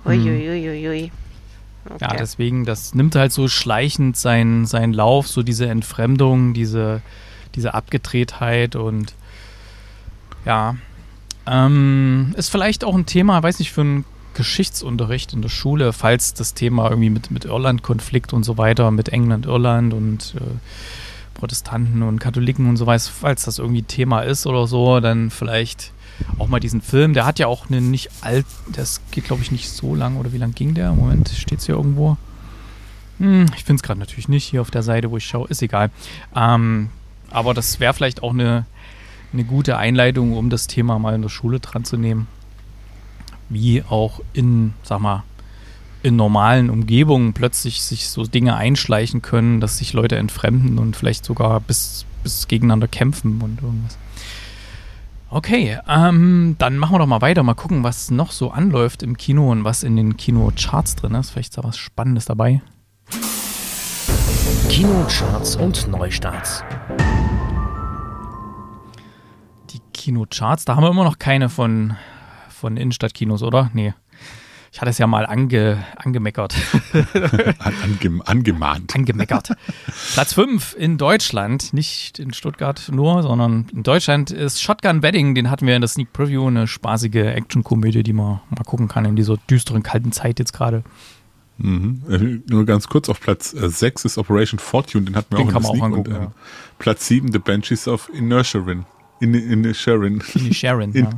[0.04, 1.04] Uiuiuiui.
[2.00, 2.16] Ja, Okay.
[2.18, 7.02] deswegen, das nimmt halt so schleichend seinen, seinen Lauf, so diese Entfremdung, diese,
[7.54, 9.14] diese Abgedrehtheit und
[10.46, 10.76] ja.
[11.46, 16.34] Ähm, ist vielleicht auch ein Thema, weiß nicht, für einen Geschichtsunterricht in der Schule, falls
[16.34, 20.40] das Thema irgendwie mit, mit Irland-Konflikt und so weiter, mit England, Irland und äh,
[21.34, 25.92] Protestanten und Katholiken und so weiter, falls das irgendwie Thema ist oder so, dann vielleicht
[26.38, 27.14] auch mal diesen Film.
[27.14, 30.32] Der hat ja auch einen nicht alt, das geht glaube ich nicht so lang oder
[30.32, 30.92] wie lang ging der?
[30.92, 32.16] Moment, steht es hier irgendwo?
[33.18, 35.62] Hm, ich finde es gerade natürlich nicht hier auf der Seite, wo ich schaue, ist
[35.62, 35.90] egal.
[36.34, 36.90] Ähm,
[37.30, 38.66] aber das wäre vielleicht auch eine,
[39.32, 42.28] eine gute Einleitung, um das Thema mal in der Schule dran zu nehmen.
[43.48, 45.24] Wie auch in, sag mal,
[46.02, 51.24] in normalen Umgebungen plötzlich sich so Dinge einschleichen können, dass sich Leute entfremden und vielleicht
[51.24, 53.96] sogar bis, bis gegeneinander kämpfen und irgendwas.
[55.30, 57.42] Okay, ähm, dann machen wir doch mal weiter.
[57.42, 61.30] Mal gucken, was noch so anläuft im Kino und was in den Kinocharts drin ist.
[61.30, 62.62] Vielleicht ist da was Spannendes dabei.
[64.68, 66.62] Kinocharts und Neustarts.
[69.70, 71.96] Die Kinocharts, da haben wir immer noch keine von,
[72.64, 73.70] von Innenstadtkinos, oder?
[73.74, 73.92] Nee.
[74.72, 76.54] Ich hatte es ja mal ange, angemeckert.
[77.58, 78.94] An, ange, angemahnt.
[78.94, 79.50] angemeckert.
[80.14, 85.34] Platz 5 in Deutschland, nicht in Stuttgart nur, sondern in Deutschland ist Shotgun Wedding.
[85.34, 89.04] Den hatten wir in der Sneak Preview, eine spaßige Actionkomödie, die man mal gucken kann
[89.04, 90.84] in dieser düsteren, kalten Zeit jetzt gerade.
[91.58, 92.00] Mhm.
[92.08, 95.56] Äh, Nur ganz kurz, auf Platz 6 ist Operation Fortune, den hatten wir Den auch
[95.56, 95.82] in der Sneak.
[95.82, 96.24] angucken, und, ja.
[96.24, 96.32] ähm,
[96.78, 98.86] Platz 7, The Banshees of Inisherin.
[99.20, 100.22] In, in Sharon.
[100.34, 101.10] Die Sharon, In, ja.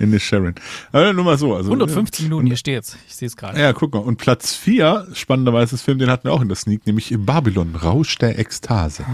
[0.00, 0.54] In Sharon.
[0.92, 1.54] Äh, nur mal so.
[1.54, 2.96] Also, 150 Minuten, hier steht's.
[3.06, 3.60] Ich sehe es gerade.
[3.60, 4.00] Ja, guck mal.
[4.00, 7.76] Und Platz 4, spannenderweise, ist Film, den hatten wir auch in der Sneak, nämlich Babylon,
[7.76, 9.04] Rausch der Ekstase.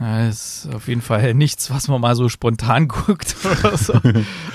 [0.00, 3.94] Das ist auf jeden Fall nichts, was man mal so spontan guckt oder so.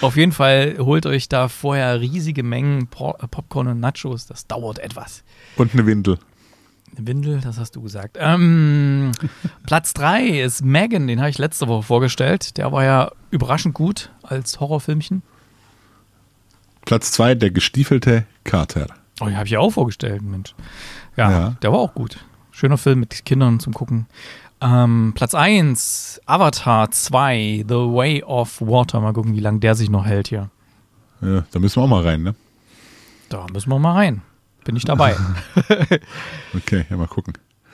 [0.02, 4.28] auf jeden Fall holt euch da vorher riesige Mengen Por Popcorn und Nachos.
[4.28, 5.24] Das dauert etwas.
[5.56, 6.20] Und eine Windel.
[6.96, 8.18] Eine Windel, das hast du gesagt.
[8.20, 9.12] Ähm,
[9.66, 12.58] Platz 3 ist Megan, den habe ich letzte Woche vorgestellt.
[12.58, 15.22] Der war ja überraschend gut als Horrorfilmchen.
[16.88, 18.88] Platz 2, der gestiefelte Kater.
[19.20, 20.56] Oh, den habe ich ja auch vorgestellt, Mensch.
[21.18, 21.50] Ja, Ja.
[21.62, 22.18] der war auch gut.
[22.52, 24.08] Schöner Film mit Kindern zum Gucken.
[24.62, 29.02] Ähm, Platz 1, Avatar 2, The Way of Water.
[29.02, 30.50] Mal gucken, wie lange der sich noch hält hier.
[31.22, 32.36] Ja, da müssen wir auch mal rein, ne?
[33.28, 34.22] Da müssen wir mal rein.
[34.64, 35.16] Bin ich dabei.
[36.56, 37.34] Okay, ja, mal gucken.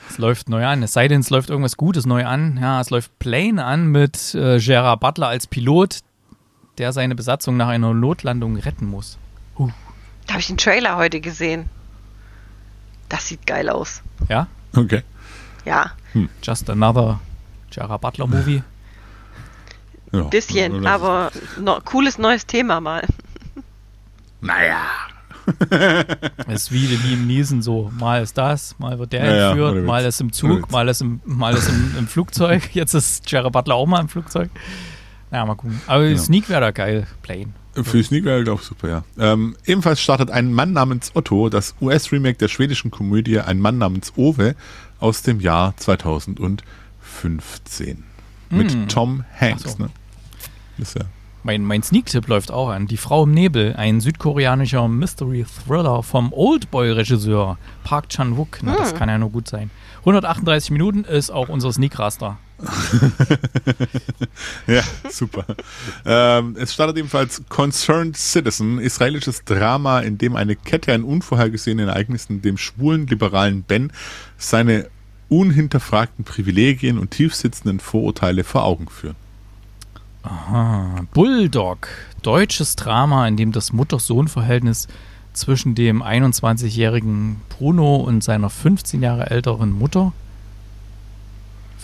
[0.10, 0.82] es läuft neu an.
[0.84, 2.58] Es sei denn, es läuft irgendwas Gutes neu an.
[2.60, 6.00] Ja, es läuft Plane an mit äh, Gerard Butler als Pilot,
[6.78, 9.18] der seine Besatzung nach einer Notlandung retten muss.
[9.58, 11.70] Da habe ich den Trailer heute gesehen.
[13.10, 14.02] Das sieht geil aus.
[14.30, 15.04] Ja, Okay.
[15.66, 15.92] Ja,
[16.42, 17.20] just another
[17.70, 18.64] Gerard Butler Movie.
[20.12, 20.24] Ja.
[20.24, 23.06] bisschen, Oder- aber no, cooles neues Thema mal.
[24.42, 24.82] Naja.
[26.48, 27.92] Es ist wie Liam Niesen so.
[28.00, 31.02] Mal ist das, mal wird der Ja, ja, entführt, mal ist im Zug, mal ist
[31.02, 32.74] im, mal ist im, im Flugzeug.
[32.74, 34.50] Jetzt ist Jared Butler auch mal im Flugzeug.
[35.34, 35.82] Ja, mal gucken.
[35.88, 36.18] Aber Ja.
[36.18, 37.08] Sneak wäre da geil.
[37.24, 37.48] Plane.
[37.74, 39.04] Für die Sneak wäre halt auch super, ja.
[39.18, 44.14] Ähm, ebenfalls startet ein Mann namens Otto, das US-Remake der schwedischen Komödie Ein Mann namens
[44.16, 44.54] Ove
[45.00, 48.04] aus dem Jahr 2015.
[48.50, 48.88] Mit Mm.
[48.88, 49.84] Tom Hanks, so.
[49.84, 49.90] ne?
[50.78, 51.02] Ist ja.
[51.46, 52.88] Mein, mein Sneak-Tipp läuft auch an.
[52.88, 58.60] Die Frau im Nebel, ein südkoreanischer Mystery-Thriller vom Oldboy-Regisseur Park Chan-wook.
[58.62, 58.98] Na, Das Hm.
[58.98, 59.70] kann ja nur gut sein.
[60.02, 62.38] 138 Minuten ist auch unser Sneak-Raster.
[64.68, 65.46] Ja, super.
[66.06, 72.42] ähm, es startet ebenfalls Concerned Citizen, israelisches Drama, in dem eine Kette an unvorhergesehenen Ereignissen
[72.42, 73.92] dem schwulen liberalen Ben
[74.38, 74.88] seine
[75.30, 79.16] unhinterfragten Privilegien und tiefsitzenden Vorurteile vor Augen führen.
[80.24, 81.06] Aha.
[81.14, 81.88] Bulldog,
[82.22, 84.88] deutsches Drama, in dem das Mutter-Sohn-Verhältnis
[85.34, 90.14] zwischen dem 21-jährigen Bruno und seiner 15 Jahre älteren Mutter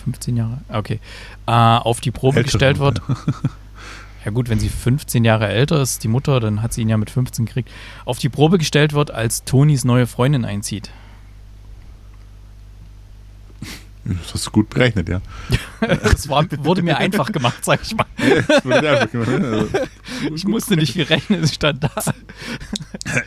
[0.00, 0.58] 15 Jahre?
[0.68, 1.00] Okay.
[1.46, 3.00] Äh, auf die Probe Ältere gestellt wird.
[4.24, 6.98] Ja gut, wenn sie 15 Jahre älter ist, die Mutter, dann hat sie ihn ja
[6.98, 7.70] mit 15 gekriegt.
[8.04, 10.90] Auf die Probe gestellt wird, als Tonis neue Freundin einzieht.
[14.04, 15.20] Das hast du gut berechnet, ja.
[15.80, 18.06] Das war, wurde mir einfach gemacht, sag ich mal.
[18.64, 19.68] Also,
[20.34, 21.90] Ich musste nicht viel rechnen, es stand da.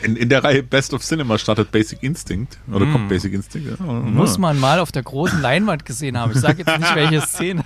[0.03, 2.57] in, in der Reihe Best of Cinema startet Basic Instinct.
[2.71, 2.91] Oder Mm.
[2.91, 3.79] kommt Basic Instinct?
[3.79, 3.85] Ja.
[3.85, 6.31] Muss man mal auf der großen Leinwand gesehen haben.
[6.33, 7.63] Ich sage jetzt nicht, welche Szene.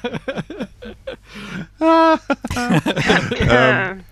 [3.40, 4.04] Ähm,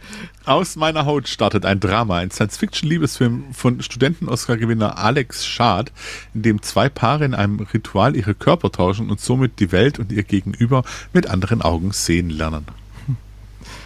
[0.45, 5.91] Aus meiner Haut startet ein Drama, ein Science-Fiction-Liebesfilm von Studenten-Oscar-Gewinner Alex Schad,
[6.35, 10.11] in dem zwei Paare in einem Ritual ihre Körper tauschen und somit die Welt und
[10.11, 12.65] ihr Gegenüber mit anderen Augen sehen lernen.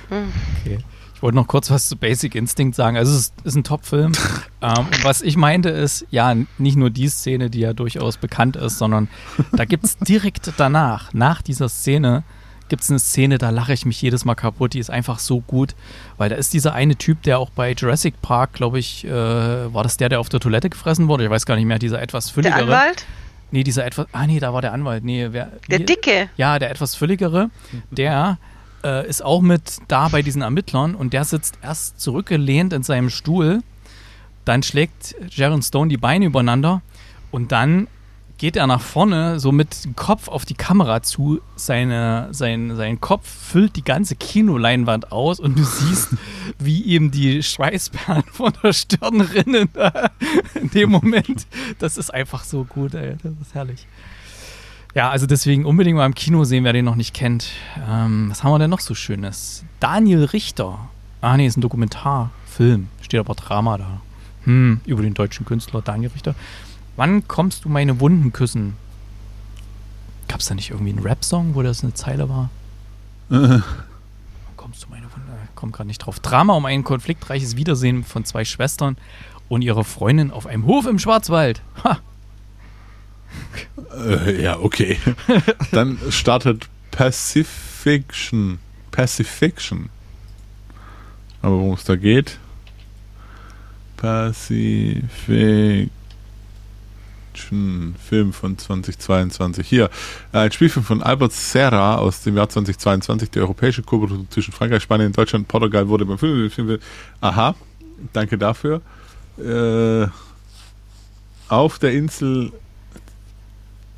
[0.10, 0.80] Okay.
[1.15, 2.98] Ich wollte noch kurz was zu Basic Instinct sagen.
[2.98, 4.12] Also es ist, ein Top-Film.
[4.62, 8.56] ähm, und was ich meinte ist, ja, nicht nur die Szene, die ja durchaus bekannt
[8.58, 9.08] ist, sondern
[9.54, 12.24] da gibt es direkt danach, nach dieser Szene,
[12.70, 14.74] gibt es eine Szene, da lache ich mich jedes Mal kaputt.
[14.74, 15.76] Die ist einfach so gut,
[16.18, 19.84] weil da ist dieser eine Typ, der auch bei Jurassic Park, glaube ich, äh, war
[19.84, 21.26] das der, der auf der Toilette gefressen wurde?
[21.26, 22.62] Ich weiß gar nicht mehr, dieser etwas Der fülligere.
[22.62, 23.06] Anwalt?
[23.52, 25.04] Nee, dieser etwas, ah nee, da war der Anwalt.
[25.04, 26.30] Nee, wer, Der hier- Dicke.
[26.38, 27.50] ja, der etwas fülligere,
[27.90, 28.38] der
[28.84, 33.10] äh, ist auch mit da bei diesen Ermittlern und der sitzt erst zurückgelehnt in seinem
[33.10, 33.62] Stuhl,
[34.46, 36.82] dann schlägt Sharon Stone die Beine übereinander
[37.32, 37.88] und dann
[38.39, 41.41] geht er nach vorne, so mit dem Kopf auf die Kamera zu.
[41.56, 46.15] Seine, sein, sein Kopf füllt die ganze Kinoleinwand aus und du siehst,
[46.58, 49.69] wie ihm die Schweißperlen von der Stirn rinnen
[50.56, 51.45] in dem Moment.
[51.78, 53.17] Das ist einfach so gut, ey.
[53.21, 53.86] Das ist herrlich.
[54.95, 57.49] Ja, also deswegen unbedingt mal im Kino sehen, wer den noch nicht kennt.
[57.88, 59.65] Ähm, was haben wir denn noch so Schönes?
[59.80, 60.89] Daniel Richter.
[61.21, 62.88] Ah, nee, ist ein Dokumentarfilm.
[63.02, 64.02] Steht aber Drama da.
[64.45, 66.34] Hm, über den deutschen Künstler Daniel Richter.
[67.00, 68.76] Wann kommst du meine Wunden küssen?
[70.28, 72.50] Gab es da nicht irgendwie einen Rap-Song, wo das eine Zeile war?
[73.30, 73.64] Wann
[74.58, 75.30] kommst du meine Wunden?
[75.30, 76.20] Äh, Komm gerade nicht drauf.
[76.20, 78.98] Drama um ein konfliktreiches Wiedersehen von zwei Schwestern
[79.48, 81.62] und ihrer Freundin auf einem Hof im Schwarzwald.
[81.86, 82.00] Ha,
[83.98, 84.98] Äh, ja, okay.
[85.72, 88.60] Dann startet Pacifiction.
[88.92, 89.88] Pacifiction.
[91.42, 92.40] Aber worum es da geht?
[93.96, 95.92] Pacifiction.
[97.38, 99.68] Film von 2022.
[99.68, 99.86] Hier,
[100.34, 103.30] äh, ein Spielfilm von Albert Serra aus dem Jahr 2022.
[103.32, 106.50] Die europäische Koproduktion zwischen Frankreich, Spanien, Deutschland, Portugal wurde beim Film.
[106.50, 106.80] Film
[107.22, 107.56] aha,
[108.13, 108.82] danke dafür.
[109.38, 110.08] Äh,
[111.48, 112.52] auf der Insel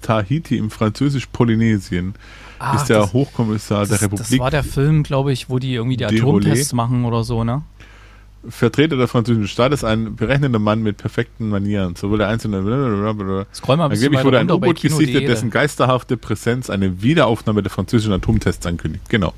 [0.01, 2.15] Tahiti im französisch-Polynesien
[2.59, 5.57] Ah, ist der das- Hochkommissar der das, Republik das war der Film, glaube ich, wo
[5.57, 6.05] die irgendwie die.
[6.05, 7.63] Atomtests machen oder so, ne?
[8.49, 11.95] Vertreter der französischen Staates, ein berechnender Mann mit perfekten Manieren.
[11.95, 12.61] Sowohl der einzelne.
[12.61, 13.45] Blablabla.
[13.53, 18.13] Scroll mal ein Angeblich wurde ein U-Boot gesichtet, dessen geisterhafte Präsenz eine Wiederaufnahme der französischen
[18.13, 19.09] Atomtests ankündigt.
[19.09, 19.33] Genau.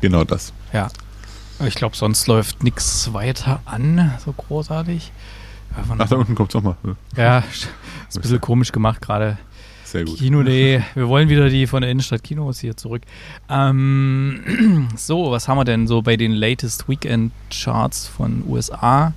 [0.00, 0.52] Genau das.
[0.72, 0.88] Ja.
[1.66, 5.12] Ich glaube, sonst läuft nichts weiter an, so großartig.
[5.76, 6.76] Ach, da unten kommt es nochmal.
[7.16, 7.38] ja,
[8.08, 9.38] ist ein bisschen komisch gemacht gerade.
[9.92, 10.16] Sehr gut.
[10.16, 10.80] Kino.de.
[10.94, 13.02] Wir wollen wieder die von der Innenstadt Kinos hier zurück.
[13.50, 19.12] Ähm, so, was haben wir denn so bei den latest Weekend Charts von USA?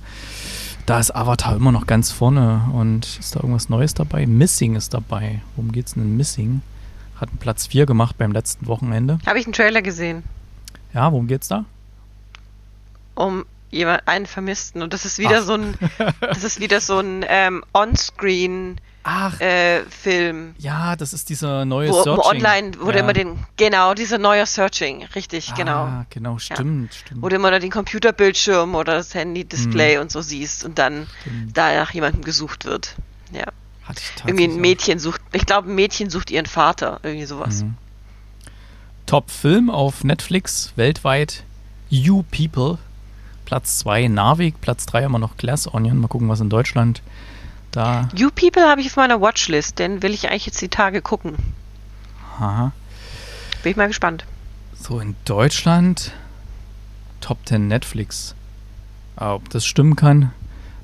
[0.84, 4.26] Da ist Avatar immer noch ganz vorne und ist da irgendwas Neues dabei?
[4.26, 5.40] Missing ist dabei.
[5.56, 6.60] Worum geht's denn in Missing?
[7.18, 9.18] Hat einen Platz 4 gemacht beim letzten Wochenende.
[9.24, 10.24] Habe ich einen Trailer gesehen.
[10.92, 11.64] Ja, worum geht's da?
[13.14, 14.82] Um jemand, einen Vermissten.
[14.82, 15.44] Und das ist wieder Ach.
[15.44, 15.74] so ein,
[16.20, 18.80] das ist wieder so ein ähm, On-Screen
[19.38, 20.54] äh, Film.
[20.58, 22.24] ja, das ist dieser neue Wo, wo Searching.
[22.24, 23.04] online, wo du ja.
[23.04, 25.84] immer den, genau, dieser neue Searching, richtig, genau.
[25.84, 27.22] Ah, genau, stimmt, stimmt.
[27.22, 29.14] Wo du immer den Computerbildschirm oder das.
[29.14, 31.56] Handy-Display und so siehst und dann Stimmt.
[31.56, 32.96] da nach jemandem gesucht wird.
[33.32, 33.46] Ja.
[33.84, 37.62] Hatte ich Irgendwie ein Mädchen sucht, ich glaube, ein Mädchen sucht ihren Vater, irgendwie sowas.
[37.62, 37.74] Mhm.
[39.06, 41.44] Top-Film auf Netflix weltweit
[41.88, 42.78] You People.
[43.46, 45.98] Platz 2 Narvik, Platz 3 immer noch Glass Onion.
[45.98, 47.00] Mal gucken, was in Deutschland
[47.72, 48.08] da.
[48.14, 51.36] You People habe ich auf meiner Watchlist, den will ich eigentlich jetzt die Tage gucken.
[52.38, 52.72] Aha.
[53.62, 54.26] Bin ich mal gespannt.
[54.78, 56.12] So, in Deutschland
[57.20, 58.34] Top 10 Netflix.
[59.16, 60.32] Aber ob das stimmen kann,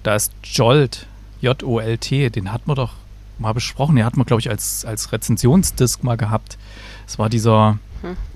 [0.03, 1.07] da ist Jolt,
[1.41, 2.95] J-O-L-T, den hat man doch
[3.39, 3.97] mal besprochen.
[3.97, 6.59] Den hat man, glaube ich, als, als Rezensionsdisk mal gehabt.
[7.07, 7.79] Es war dieser,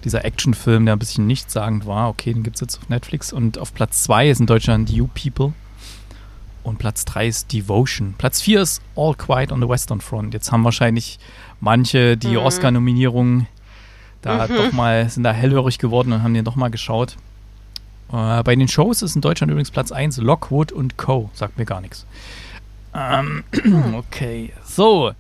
[0.04, 2.08] Dieser Actionfilm, der ein bisschen nichtssagend war.
[2.08, 3.32] Okay, den gibt es jetzt auf Netflix.
[3.32, 5.52] Und auf Platz 2 ist in Deutschland You People.
[6.62, 8.14] Und Platz 3 ist Devotion.
[8.18, 10.34] Platz 4 ist All Quiet on the Western Front.
[10.34, 11.18] Jetzt haben wahrscheinlich
[11.60, 12.38] manche die Mhm.
[12.38, 13.46] Oscar-Nominierungen
[14.22, 17.16] da doch mal, sind da hellhörig geworden und haben den doch mal geschaut.
[18.12, 21.30] Äh, bei den Shows ist in Deutschland übrigens Platz 1 Lockwood und Co.
[21.34, 22.06] Sagt mir gar nichts.
[22.94, 23.44] Ähm,
[23.94, 25.12] okay, so.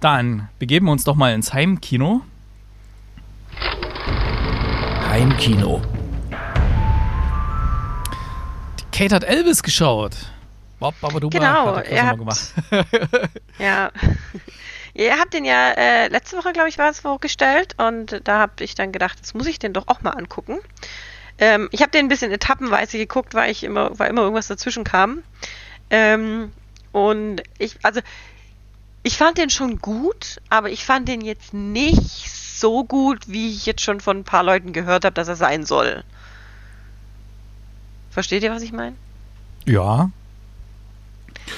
[0.00, 2.22] Dann begeben wir uns doch mal ins Heimkino.
[5.10, 5.82] Heimkino.
[8.78, 10.12] Die Kate hat Elvis geschaut.
[10.78, 12.54] Bob Babaduba Genau, hat ihr habt- gemacht.
[13.58, 13.90] Ja.
[14.94, 18.62] Ihr habt den ja äh, letzte Woche, glaube ich, war es vorgestellt und da habe
[18.62, 20.58] ich dann gedacht, jetzt muss ich den doch auch mal angucken.
[21.38, 24.84] Ähm, ich habe den ein bisschen etappenweise geguckt, weil ich immer, weil immer irgendwas dazwischen
[24.84, 25.24] kam.
[25.90, 26.52] Ähm,
[26.92, 28.00] und ich, also
[29.02, 32.28] ich fand den schon gut, aber ich fand den jetzt nicht
[32.60, 35.64] so gut, wie ich jetzt schon von ein paar Leuten gehört habe, dass er sein
[35.64, 36.04] soll.
[38.10, 38.96] Versteht ihr, was ich meine?
[39.66, 40.10] Ja.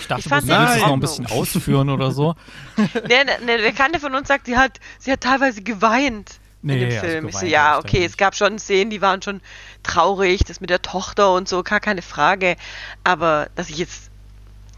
[0.00, 2.34] Ich dachte, Ich fand du in es noch ein bisschen ausführen oder so.
[2.76, 6.68] Ne, ne, ne, der Bekannte von uns sagt, sie hat, sie hat teilweise geweint in
[6.68, 7.28] Nee, dem also Film.
[7.28, 9.40] ich so, ja, okay, es gab schon Szenen, die waren schon
[9.82, 12.56] traurig, das mit der Tochter und so, gar keine Frage.
[13.04, 14.10] Aber dass ich jetzt,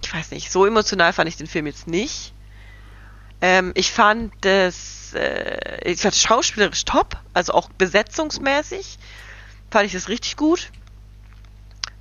[0.03, 2.33] ich weiß nicht, so emotional fand ich den Film jetzt nicht.
[3.41, 8.99] Ähm, ich fand das, äh, ich fand schauspielerisch top, also auch besetzungsmäßig
[9.71, 10.71] fand ich das richtig gut.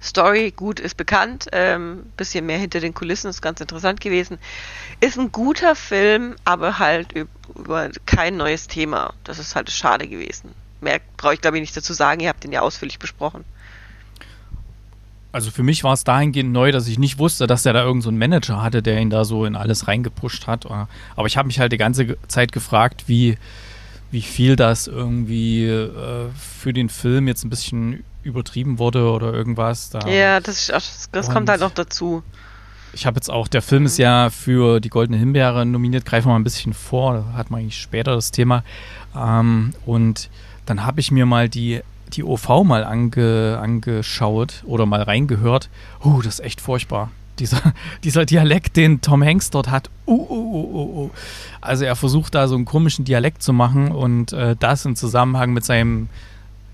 [0.01, 1.47] Story, gut, ist bekannt.
[1.53, 4.37] Ähm, bisschen mehr hinter den Kulissen, ist ganz interessant gewesen.
[4.99, 9.13] Ist ein guter Film, aber halt üb- über kein neues Thema.
[9.23, 10.53] Das ist halt schade gewesen.
[10.81, 12.19] Mehr brauche ich, glaube ich, nicht dazu sagen.
[12.19, 13.45] Ihr habt den ja ausführlich besprochen.
[15.33, 18.01] Also für mich war es dahingehend neu, dass ich nicht wusste, dass er da irgendeinen
[18.01, 20.67] so einen Manager hatte, der ihn da so in alles reingepusht hat.
[20.67, 23.37] Aber ich habe mich halt die ganze Zeit gefragt, wie,
[24.11, 29.89] wie viel das irgendwie äh, für den Film jetzt ein bisschen übertrieben wurde oder irgendwas.
[29.89, 32.23] Da ja, das, das, das kommt halt noch dazu.
[32.93, 36.33] Ich habe jetzt auch, der Film ist ja für die Goldene Himbeere nominiert, greifen wir
[36.33, 38.63] mal ein bisschen vor, da hat man eigentlich später das Thema.
[39.15, 40.29] Ähm, und
[40.67, 41.81] dann habe ich mir mal die,
[42.15, 45.69] die OV mal ange, angeschaut oder mal reingehört.
[46.03, 47.11] Uh, das ist echt furchtbar.
[47.39, 47.61] Dieser,
[48.03, 49.89] dieser Dialekt, den Tom Hanks dort hat.
[50.05, 51.09] Uh, uh, uh, uh, uh.
[51.61, 55.51] Also er versucht da so einen komischen Dialekt zu machen und äh, das im Zusammenhang
[55.53, 56.09] mit seinem,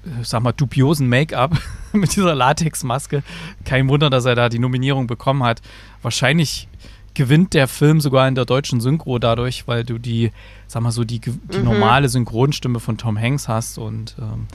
[0.06, 1.58] äh, sag mal, dubiosen Make-up,
[1.94, 3.24] mit dieser Latexmaske.
[3.66, 5.62] Kein Wunder, dass er da die Nominierung bekommen hat.
[6.02, 6.68] Wahrscheinlich
[7.16, 10.32] gewinnt der Film sogar in der deutschen Synchro dadurch, weil du die,
[10.68, 11.64] sag mal so, die, die Mhm.
[11.66, 14.48] normale Synchronstimme von Tom Hanks hast und ähm,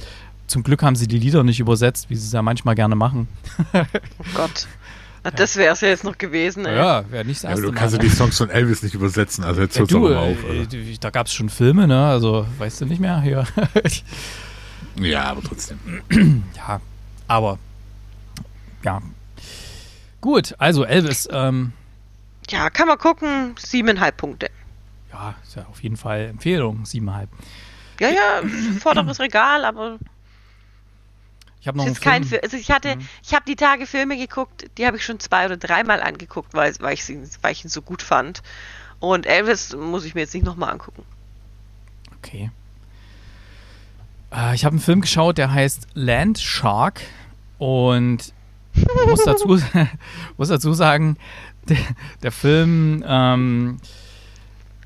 [0.47, 3.29] zum Glück haben sie die Lieder nicht übersetzt, wie sie es ja manchmal gerne machen.
[3.73, 3.85] Oh
[4.35, 4.67] Gott.
[5.25, 6.67] Na, das wäre es ja jetzt noch gewesen.
[6.67, 6.77] Ey.
[6.77, 9.43] Ja, wäre nicht das Ja, erste du kannst ja die Songs von Elvis nicht übersetzen,
[9.43, 10.45] also jetzt Ja, hört's doch du, mal auf.
[10.45, 12.07] äh, die- da gab es schon Filme, ne?
[12.07, 13.21] Also, weißt du nicht mehr?
[13.23, 13.47] Hier.
[15.01, 15.79] Ja, aber trotzdem.
[16.57, 16.81] ja,
[17.27, 17.59] aber
[18.85, 19.03] ja.
[20.21, 21.73] Gut, also Elvis, ähm,
[22.49, 23.55] Ja, kann man gucken.
[23.59, 24.51] Siebeneinhalb Punkte.
[25.13, 27.29] ja, ist ja auf jeden Fall Empfehlung, siebeneinhalb.
[27.99, 28.43] Ja, ja,
[28.81, 29.99] vorderes Regal, aber
[31.64, 32.24] Ich habe noch einen Film.
[32.24, 32.40] Film.
[32.44, 33.09] Also ich hatte, Mhm.
[33.22, 36.74] ich habe die Tage Filme geguckt, die habe ich schon zwei oder dreimal angeguckt, weil,
[36.81, 38.42] weil, ich, sie- weil ich ihn so gut fand.
[39.00, 41.05] Und Elvis muss ich mir jetzt nicht nochmal angucken.
[42.18, 42.50] Okay.
[44.31, 47.00] Äh, ich habe einen Film geschaut, der heißt Land Shark
[47.57, 48.35] und
[49.07, 49.59] muss dazu,
[50.37, 51.16] muss dazu sagen,
[51.66, 51.79] der,
[52.22, 53.79] der Film, ähm,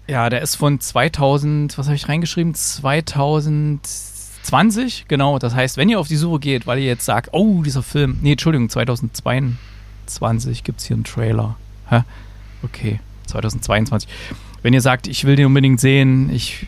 [0.07, 2.55] ja, der ist von 2000, was habe ich reingeschrieben?
[4.49, 5.39] 2020, genau.
[5.39, 8.19] Das heißt, wenn ihr auf die Suche geht, weil ihr jetzt sagt, oh, dieser Film,
[8.23, 11.57] nee, Entschuldigung, 2022 gibt es hier einen Trailer.
[11.89, 12.03] Hä?
[12.63, 14.09] Okay, 2022.
[14.63, 16.67] Wenn ihr sagt, ich will den unbedingt sehen, ich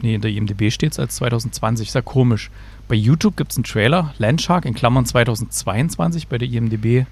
[0.00, 1.88] Nee, in der IMDB steht es als 2020.
[1.88, 2.50] Ist ja komisch.
[2.86, 7.06] Bei YouTube gibt es einen Trailer, Landshark in Klammern 2022, bei der IMDb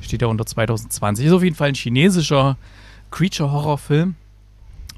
[0.00, 1.26] steht ja unter 2020.
[1.26, 2.56] Ist auf jeden Fall ein chinesischer
[3.10, 4.14] Creature-Horror-Film.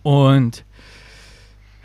[0.02, 0.64] Und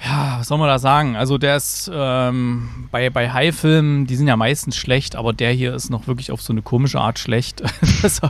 [0.04, 1.16] ja, was soll man da sagen?
[1.16, 5.74] Also der ist ähm, bei, bei High-Filmen, die sind ja meistens schlecht, aber der hier
[5.74, 7.62] ist noch wirklich auf so eine komische Art schlecht.
[8.02, 8.22] das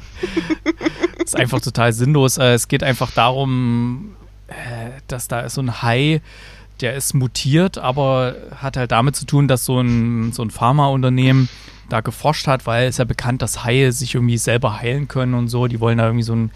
[1.18, 2.38] ist einfach total sinnlos.
[2.38, 4.16] Äh, es geht einfach darum,
[4.48, 6.22] äh, dass da so ein Hai,
[6.80, 11.50] der ist mutiert, aber hat halt damit zu tun, dass so ein, so ein Pharmaunternehmen
[11.90, 15.50] da geforscht hat, weil es ja bekannt, dass Haie sich irgendwie selber heilen können und
[15.50, 15.68] so.
[15.68, 16.52] Die wollen da irgendwie so ein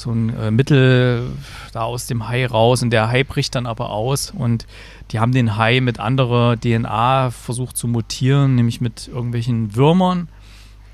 [0.00, 1.30] so ein äh, Mittel
[1.72, 4.66] da aus dem Hai raus und der Hai bricht dann aber aus und
[5.10, 10.28] die haben den Hai mit anderer DNA versucht zu mutieren, nämlich mit irgendwelchen Würmern.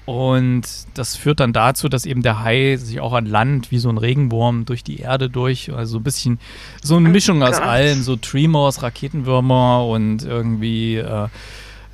[0.07, 0.63] Und
[0.95, 3.99] das führt dann dazu, dass eben der Hai sich auch an Land wie so ein
[3.99, 6.39] Regenwurm durch die Erde durch, also so ein bisschen
[6.81, 11.27] so eine Mischung aus allem, so Tremors, Raketenwürmer und irgendwie äh,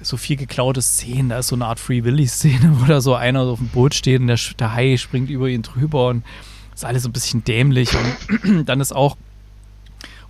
[0.02, 1.30] so viel geklaute Szenen.
[1.30, 4.20] Da ist so eine Art Free Willy-Szene, wo da so einer auf dem Boot steht
[4.20, 6.22] und der, der Hai springt über ihn drüber und
[6.74, 7.90] ist alles so ein bisschen dämlich.
[8.42, 9.16] Und dann ist auch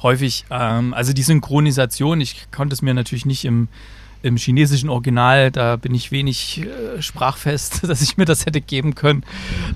[0.03, 3.69] häufig, ähm, also die Synchronisation, ich konnte es mir natürlich nicht im,
[4.23, 8.95] im chinesischen Original, da bin ich wenig äh, sprachfest, dass ich mir das hätte geben
[8.95, 9.25] können.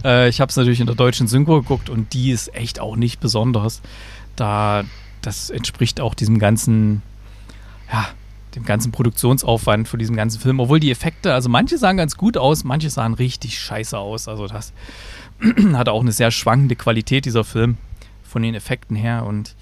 [0.05, 2.97] Äh, ich habe es natürlich in der deutschen Synchro geguckt und die ist echt auch
[2.97, 3.81] nicht besonders.
[4.37, 4.85] Da,
[5.23, 7.03] das entspricht auch diesem ganzen,
[7.91, 8.07] ja,
[8.55, 10.61] dem ganzen Produktionsaufwand für diesen ganzen Film.
[10.61, 14.29] Obwohl die Effekte, also manche sahen ganz gut aus, manche sahen richtig scheiße aus.
[14.29, 14.73] Also das
[15.75, 17.77] hat auch eine sehr schwankende Qualität, dieser Film,
[18.23, 19.25] von den Effekten her.
[19.27, 19.55] Und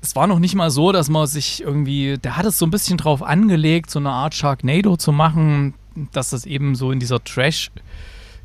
[0.00, 2.70] es war noch nicht mal so, dass man sich irgendwie, der hat es so ein
[2.70, 5.74] bisschen drauf angelegt, so eine Art Sharknado zu machen,
[6.12, 7.70] dass das eben so in dieser Trash-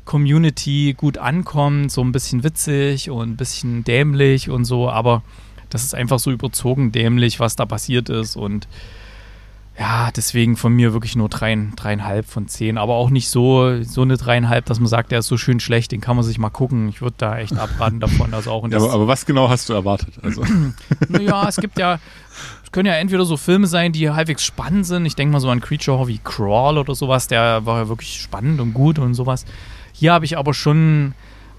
[0.08, 5.22] Community gut ankommt, so ein bisschen witzig und ein bisschen dämlich und so, aber
[5.68, 8.68] das ist einfach so überzogen dämlich, was da passiert ist und
[9.78, 12.78] ja, deswegen von mir wirklich nur dreien, dreieinhalb von zehn.
[12.78, 15.92] Aber auch nicht so, so eine dreieinhalb, dass man sagt, der ist so schön schlecht,
[15.92, 16.88] den kann man sich mal gucken.
[16.88, 18.34] Ich würde da echt abraten davon.
[18.34, 20.14] Also auch ja, aber, aber, was genau hast du erwartet?
[20.20, 20.42] Also.
[21.08, 22.00] naja, es gibt ja,
[22.64, 25.06] es können ja entweder so Filme sein, die halbwegs spannend sind.
[25.06, 28.20] Ich denke mal so an Creature Horror wie Crawl oder sowas, der war ja wirklich
[28.20, 29.44] spannend und gut und sowas.
[29.92, 31.14] Hier habe ich aber schon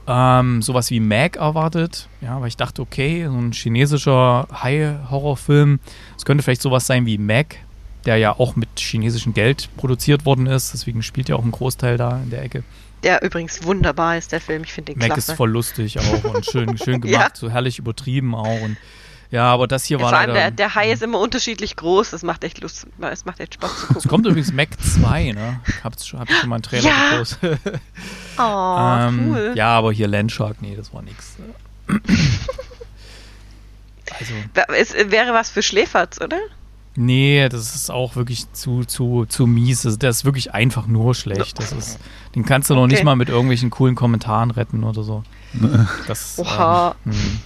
[0.07, 2.09] ähm, sowas wie Mag erwartet.
[2.19, 5.79] Ja, weil ich dachte, okay, so ein chinesischer High-Horror-Film,
[6.17, 7.55] es könnte vielleicht sowas sein wie Mag
[8.09, 10.73] der ja auch mit chinesischem Geld produziert worden ist.
[10.73, 12.63] Deswegen spielt ja auch ein Großteil da in der Ecke.
[13.03, 14.63] Der übrigens wunderbar ist, der Film.
[14.63, 15.33] Ich finde den Mac klasse.
[15.33, 17.35] ist voll lustig auch und schön, schön gemacht, ja.
[17.35, 18.61] so herrlich übertrieben auch.
[18.61, 18.77] Und
[19.29, 22.09] ja, aber das hier ja, war vor allem der, der Hai ist immer unterschiedlich groß.
[22.09, 22.87] Das macht echt Lust.
[22.99, 23.97] Es macht echt Spaß zu gucken.
[24.03, 25.59] Es kommt übrigens Mac 2, ne?
[25.83, 27.09] Hab's schon, hab ich schon mal einen Trailer ja.
[27.11, 27.59] gepostet.
[28.39, 29.53] oh, ähm, cool.
[29.53, 31.37] Ja, aber hier Landshark, nee, das war nix.
[34.17, 34.33] also.
[34.75, 36.39] Es wäre was für Schläferz, oder?
[37.01, 39.85] Nee, das ist auch wirklich zu, zu, zu mies.
[39.85, 41.57] Also der ist wirklich einfach nur schlecht.
[41.57, 41.97] Das ist,
[42.35, 42.81] den kannst du okay.
[42.81, 45.23] noch nicht mal mit irgendwelchen coolen Kommentaren retten oder so.
[46.07, 46.95] Das, Oha.
[47.05, 47.39] Ähm, hm.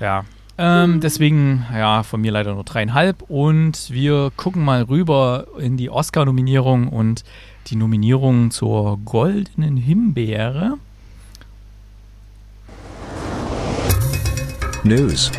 [0.00, 0.24] ja.
[0.58, 3.22] Ähm, deswegen, ja, von mir leider nur dreieinhalb.
[3.30, 7.22] Und wir gucken mal rüber in die Oscar-Nominierung und
[7.68, 10.78] die Nominierung zur Goldenen Himbeere.
[14.82, 15.30] News.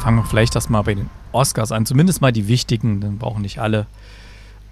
[0.00, 1.84] Fangen wir vielleicht erstmal bei den Oscars an.
[1.84, 3.86] Zumindest mal die wichtigen, dann brauchen nicht alle.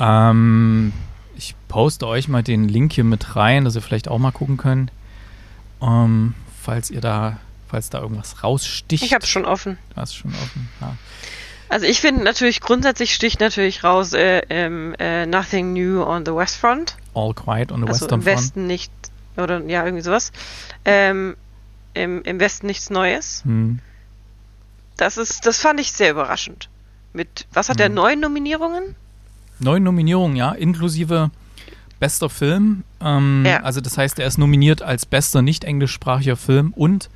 [0.01, 0.93] Ähm,
[1.37, 4.57] ich poste euch mal den Link hier mit rein, dass ihr vielleicht auch mal gucken
[4.57, 4.91] könnt.
[5.83, 9.05] Ähm, falls ihr da, falls da irgendwas raussticht.
[9.05, 9.79] Ich hab's schon offen.
[9.95, 10.97] Du hast schon offen, ja.
[11.69, 16.57] Also ich finde natürlich, grundsätzlich sticht natürlich raus äh, äh, Nothing New on the West
[16.57, 16.97] Front.
[17.15, 18.67] All Quiet on the also Western im Westen Front.
[18.67, 18.93] nicht,
[19.37, 20.33] oder ja, irgendwie sowas.
[20.87, 21.37] Ähm,
[21.93, 23.43] im, Im Westen nichts Neues.
[23.45, 23.81] Hm.
[24.99, 26.69] Das ist, das fand ich sehr überraschend.
[27.15, 27.79] Mit, was hat mhm.
[27.79, 28.95] der, neun Nominierungen?
[29.61, 31.31] Neun Nominierungen, ja, inklusive
[31.99, 32.85] bester Film.
[33.01, 33.63] Ähm, ja.
[33.63, 37.09] Also das heißt, er ist nominiert als bester nicht englischsprachiger Film und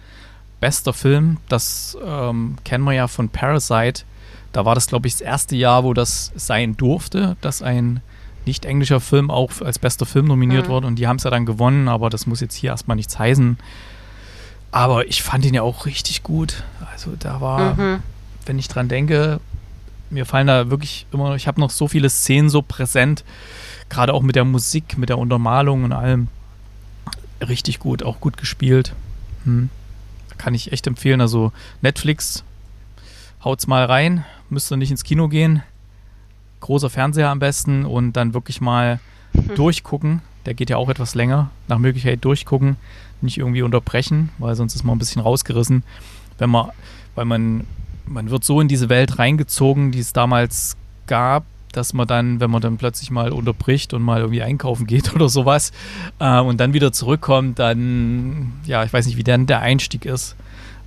[0.61, 1.39] bester Film.
[1.49, 4.05] Das ähm, kennen wir ja von Parasite.
[4.53, 8.01] Da war das, glaube ich, das erste Jahr, wo das sein durfte, dass ein
[8.45, 10.73] nicht englischer Film auch als bester Film nominiert mhm.
[10.73, 10.87] wurde.
[10.87, 13.59] Und die haben es ja dann gewonnen, aber das muss jetzt hier erstmal nichts heißen.
[14.73, 16.65] Aber ich fand ihn ja auch richtig gut.
[16.91, 18.03] Also da war, mhm.
[18.47, 19.39] wenn ich dran denke,
[20.11, 23.23] mir fallen da wirklich immer, ich habe noch so viele Szenen so präsent,
[23.91, 26.29] gerade auch mit der Musik, mit der Untermalung und allem.
[27.47, 28.95] Richtig gut, auch gut gespielt.
[29.45, 29.69] Hm.
[30.39, 31.21] Kann ich echt empfehlen.
[31.21, 31.53] Also
[31.83, 32.43] Netflix,
[33.45, 35.63] haut's mal rein, müsst ihr nicht ins Kino gehen.
[36.61, 39.01] Großer Fernseher am besten und dann wirklich mal
[39.35, 39.55] mhm.
[39.55, 40.23] durchgucken.
[40.47, 41.51] Der geht ja auch etwas länger.
[41.69, 42.77] Nach Möglichkeit durchgucken
[43.23, 45.83] nicht irgendwie unterbrechen, weil sonst ist man ein bisschen rausgerissen.
[46.39, 46.71] Wenn man,
[47.15, 47.67] weil man,
[48.07, 52.51] man wird so in diese Welt reingezogen, die es damals gab, dass man dann, wenn
[52.51, 55.73] man dann plötzlich mal unterbricht und mal irgendwie einkaufen geht oder sowas
[56.19, 60.37] äh, und dann wieder zurückkommt, dann, ja, ich weiß nicht, wie dann der Einstieg ist,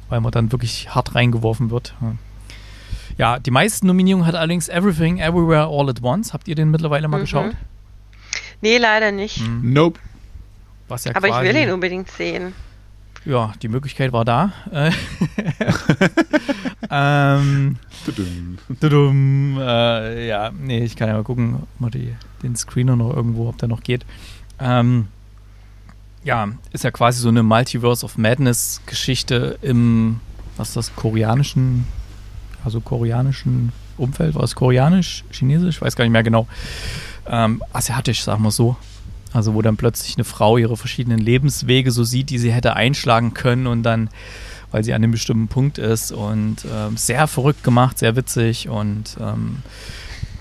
[0.09, 1.95] weil man dann wirklich hart reingeworfen wird.
[3.17, 6.33] Ja, die meisten Nominierungen hat allerdings Everything, Everywhere, All at Once.
[6.33, 7.21] Habt ihr den mittlerweile mal Mhm.
[7.21, 7.51] geschaut?
[8.61, 9.41] Nee, leider nicht.
[9.63, 9.99] Nope.
[10.87, 12.53] Was ja Aber ich quasi, will ihn unbedingt sehen.
[13.25, 14.53] Ja, die Möglichkeit war da.
[14.71, 14.91] Äh,
[16.91, 18.57] ähm, Tudum.
[18.79, 22.13] Tudum, äh, ja, nee, ich kann ja mal gucken, ob man die,
[22.43, 24.05] den Screener noch irgendwo, ob der noch geht.
[24.59, 25.07] Ähm,
[26.23, 30.19] ja, ist ja quasi so eine Multiverse of Madness Geschichte im,
[30.57, 31.87] was ist das, koreanischen,
[32.63, 34.35] also koreanischen Umfeld.
[34.35, 35.81] War es koreanisch, chinesisch?
[35.81, 36.47] Weiß gar nicht mehr genau.
[37.27, 38.75] Ähm, asiatisch, sagen wir so.
[39.35, 43.33] Also wo dann plötzlich eine Frau ihre verschiedenen Lebenswege so sieht, die sie hätte einschlagen
[43.33, 44.09] können und dann,
[44.71, 49.17] weil sie an einem bestimmten Punkt ist und ähm, sehr verrückt gemacht, sehr witzig und
[49.19, 49.57] ähm,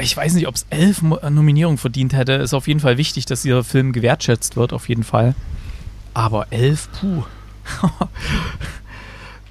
[0.00, 2.32] ich weiß nicht, ob es elf Mo- Nominierungen verdient hätte.
[2.32, 5.34] Ist auf jeden Fall wichtig, dass dieser Film gewertschätzt wird, auf jeden Fall.
[6.14, 7.22] Aber elf, puh.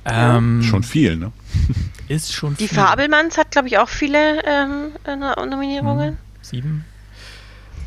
[0.05, 1.31] ähm, Schon viel, ne?
[2.09, 2.77] Ist schon Die viel.
[2.77, 5.15] Fabelmanns hat, glaube ich, auch viele ähm, äh,
[5.45, 6.17] Nominierungen.
[6.41, 6.83] Sieben.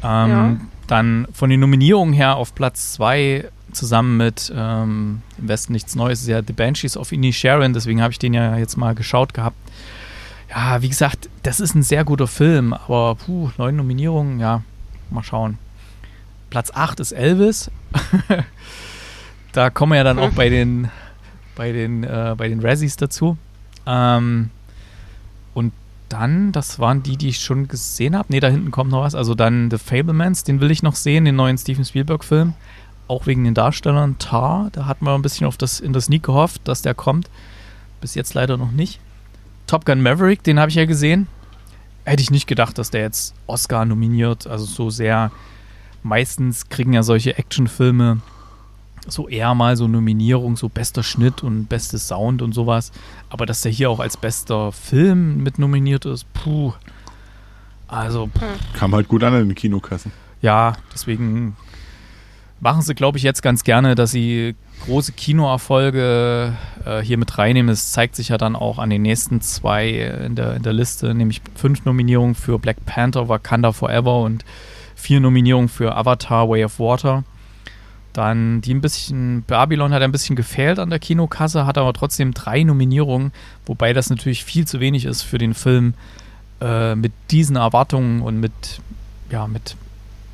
[0.03, 0.57] Ähm, Ja.
[0.87, 6.23] Dann von den Nominierungen her auf Platz zwei zusammen mit ähm, im Westen nichts Neues
[6.23, 9.57] ist ja The Banshees of Inisherin, deswegen habe ich den ja jetzt mal geschaut gehabt.
[10.49, 14.63] Ja, wie gesagt, das ist ein sehr guter Film, aber puh, neun Nominierungen, ja,
[15.11, 15.59] mal schauen.
[16.51, 17.71] Platz 8 ist Elvis.
[19.53, 20.91] da kommen wir ja dann auch bei den
[21.55, 23.37] bei den äh, bei den Razzies dazu.
[23.87, 24.51] Ähm,
[26.09, 28.33] dann, das waren die, die ich schon gesehen habe.
[28.33, 29.15] Ne, da hinten kommt noch was.
[29.15, 32.55] Also dann The Fablemans, den will ich noch sehen, den neuen Steven Spielberg-Film.
[33.09, 34.19] Auch wegen den Darstellern.
[34.19, 37.29] Tar, da hat man ein bisschen auf das, in das Sneak gehofft, dass der kommt.
[38.01, 39.01] Bis jetzt leider noch nicht.
[39.67, 41.27] Top Gun Maverick, den habe ich ja gesehen.
[42.05, 44.47] Hätte ich nicht gedacht, dass der jetzt Oscar nominiert.
[44.47, 45.33] Also so sehr.
[46.03, 48.19] Meistens kriegen ja solche Actionfilme
[49.09, 52.93] so eher mal so Nominierung, so bester Schnitt und bestes Sound und sowas.
[53.31, 56.73] Aber dass der hier auch als bester Film mit nominiert ist, puh.
[57.89, 58.29] Also,
[58.75, 60.11] Kam halt gut an in den Kinokassen.
[60.43, 61.57] ja, deswegen
[62.59, 66.55] machen sie, glaube ich, jetzt ganz gerne, dass sie große Kinoerfolge
[66.85, 67.71] äh, hier mit reinnehmen.
[67.71, 71.15] Es zeigt sich ja dann auch an den nächsten zwei in der, in der Liste,
[71.15, 74.45] nämlich fünf Nominierungen für Black Panther, Wakanda Forever und
[74.95, 77.25] vier Nominierungen für Avatar, Way of Water.
[78.17, 82.33] Dann die ein bisschen, Babylon hat ein bisschen gefehlt an der Kinokasse, hat aber trotzdem
[82.33, 83.31] drei Nominierungen,
[83.67, 85.93] wobei das natürlich viel zu wenig ist für den Film
[86.63, 88.81] äh, mit diesen Erwartungen und mit,
[89.29, 89.77] ja, mit,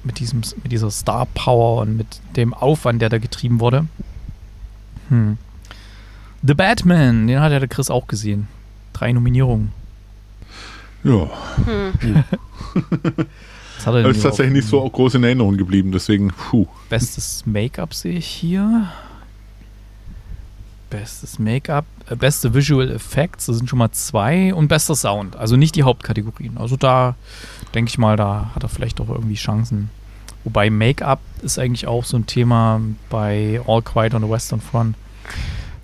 [0.05, 2.07] mit, diesem, mit dieser Star Power und mit
[2.37, 3.87] dem Aufwand, der da getrieben wurde.
[5.09, 5.37] Hm.
[6.45, 8.47] The Batman, den hat ja der Chris auch gesehen.
[8.93, 9.73] Drei Nominierungen.
[11.03, 11.29] Ja,
[12.01, 12.23] denn
[13.85, 16.67] das ist tatsächlich nicht so groß in Erinnerung geblieben, deswegen, puh.
[16.89, 18.89] Bestes Make-up sehe ich hier.
[20.91, 25.37] Bestes Make-up, äh, beste Visual Effects, das sind schon mal zwei und bester Sound.
[25.37, 26.59] Also nicht die Hauptkategorien.
[26.59, 27.15] Also da
[27.75, 29.91] denke ich mal, da hat er vielleicht doch irgendwie Chancen.
[30.45, 34.97] Wobei Make-up ist eigentlich auch so ein Thema bei All Quiet on the Western Front.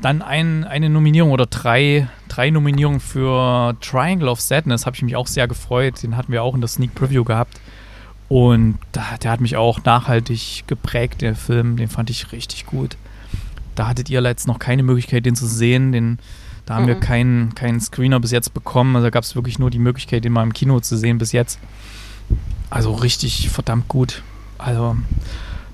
[0.01, 5.17] Dann ein, eine Nominierung oder drei, drei Nominierungen für Triangle of Sadness, habe ich mich
[5.17, 6.03] auch sehr gefreut.
[6.03, 7.61] Den hatten wir auch in der Sneak Preview gehabt.
[8.29, 11.76] Und der hat mich auch nachhaltig geprägt, der Film.
[11.76, 12.97] Den fand ich richtig gut.
[13.74, 15.93] Da hattet ihr jetzt noch keine Möglichkeit, den zu sehen.
[15.93, 16.18] Den,
[16.66, 17.01] da haben wir Mhm.
[17.01, 18.95] keinen, keinen Screener bis jetzt bekommen.
[18.97, 21.33] Also da gab es wirklich nur die Möglichkeit, den mal im Kino zu sehen bis
[21.33, 21.59] jetzt.
[22.68, 24.22] Also richtig verdammt gut.
[24.59, 24.97] Also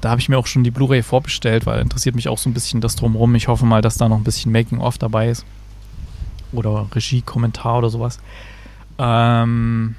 [0.01, 2.55] da habe ich mir auch schon die Blu-ray vorbestellt, weil interessiert mich auch so ein
[2.55, 3.35] bisschen das drumherum.
[3.35, 5.45] Ich hoffe mal, dass da noch ein bisschen Making-of dabei ist.
[6.53, 8.21] Oder Regie-Kommentar oder sowas.
[8.99, 9.97] Ähm,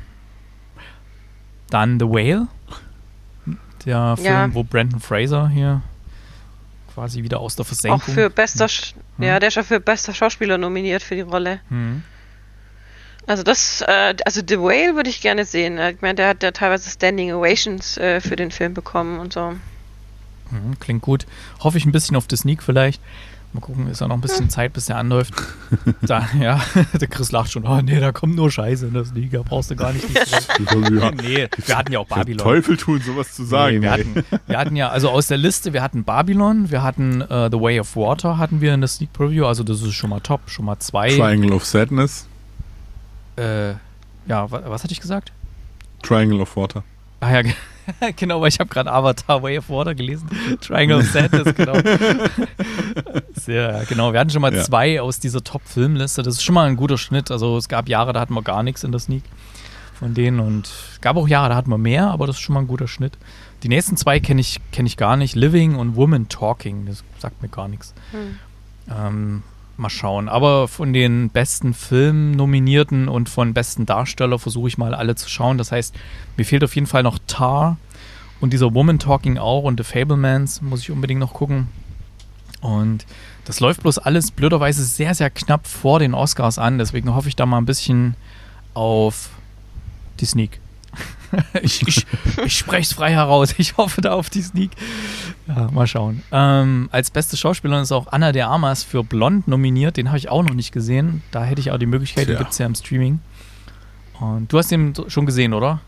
[1.70, 2.48] dann The Whale.
[3.86, 4.54] Der Film, Ja.
[4.54, 5.82] wo Brandon Fraser hier
[6.94, 8.02] quasi wieder aus der Auch Versenkung.
[8.14, 9.26] für bester, Sch Hm.
[9.26, 11.60] ja, der ist schon für bester Schauspieler nominiert für die Rolle.
[11.70, 12.02] Hm.
[13.28, 15.78] Also das, äh, also The Whale würde ich gerne sehen.
[15.80, 19.52] Ich meine, der hat ja teilweise Standing Ovations äh, für den Film bekommen und so.
[20.52, 21.26] Mhm, klingt gut.
[21.60, 23.02] Hoffe ich ein bisschen auf The Sneak vielleicht.
[23.56, 25.34] Mal gucken, ist ja noch ein bisschen Zeit, bis der anläuft.
[26.02, 26.62] Da, ja,
[27.00, 27.66] der Chris lacht schon.
[27.66, 30.06] Oh nee, da kommt nur Scheiße in der Sneak, da brauchst du gar nicht.
[30.14, 32.44] ja, nee, wir hatten ja auch der Babylon.
[32.44, 33.78] Teufel tun, sowas zu sagen.
[33.78, 37.22] Nee, wir, hatten, wir hatten ja, also aus der Liste, wir hatten Babylon, wir hatten
[37.22, 40.10] äh, The Way of Water hatten wir in der Sneak Preview, also das ist schon
[40.10, 41.10] mal top, schon mal zwei.
[41.16, 42.28] Triangle of Sadness,
[43.38, 43.72] Äh,
[44.28, 45.32] ja, wa was hatte ich gesagt?
[46.04, 46.84] Triangle of Water.
[47.22, 47.52] Ah ja,
[48.16, 50.28] genau, weil ich habe gerade Avatar Way of Water gelesen.
[50.62, 51.74] Triangle of Sadness, genau.
[53.34, 54.14] Sehr, genau.
[54.14, 54.64] Wir hatten schon mal Ja.
[54.64, 56.24] zwei aus dieser Top-Filmliste.
[56.24, 57.32] Das ist schon mal ein guter Schnitt.
[57.32, 59.24] Also es gab Jahre, da hatten wir gar nichts in der Sneak.
[59.94, 60.42] von denen.
[60.42, 62.68] Und es gab auch Jahre, da hatten wir mehr, aber das ist schon mal ein
[62.68, 63.14] guter Schnitt.
[63.64, 65.36] Die nächsten zwei kenne ich, kenn ich gar nicht.
[65.36, 67.94] Living und Woman Talking, das sagt mir gar nichts.
[68.12, 68.40] Hm.
[68.94, 69.44] Ähm,
[69.78, 70.30] mal schauen.
[70.30, 75.58] Aber von den besten Filmnominierten und von besten Darsteller versuche ich mal alle zu schauen.
[75.58, 75.96] Das heißt,
[76.38, 77.78] mir fehlt auf jeden Fall noch Tar
[78.42, 81.68] und dieser Woman Talking auch und The Fablemans muss ich unbedingt noch gucken.
[82.62, 83.06] Und
[83.46, 86.78] das läuft bloß alles blöderweise sehr, sehr knapp vor den Oscars an.
[86.78, 88.16] Deswegen hoffe ich da mal ein bisschen
[88.74, 89.30] auf
[90.20, 90.60] die Sneak.
[91.62, 92.06] ich ich,
[92.46, 93.56] ich spreche es frei heraus.
[93.58, 94.72] Ich hoffe da auf die Sneak.
[95.48, 96.24] Ja, mal schauen.
[96.32, 99.98] Ähm, als beste Schauspielerin ist auch Anna de Armas für Blond nominiert.
[99.98, 101.22] Den habe ich auch noch nicht gesehen.
[101.32, 103.20] Da hätte ich auch die Möglichkeit, den gibt es ja im Streaming.
[104.20, 105.82] Und du hast den schon gesehen, oder?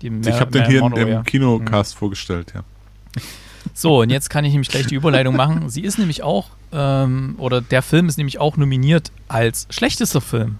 [0.00, 1.22] Ich habe den hier Monroe, im ja.
[1.22, 2.62] Kinocast vorgestellt, ja.
[3.72, 5.70] So, und jetzt kann ich nämlich gleich die Überleitung machen.
[5.70, 10.58] Sie ist nämlich auch, ähm, oder der Film ist nämlich auch nominiert als schlechtester Film.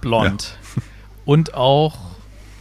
[0.00, 0.56] Blond.
[1.26, 1.98] Und auch,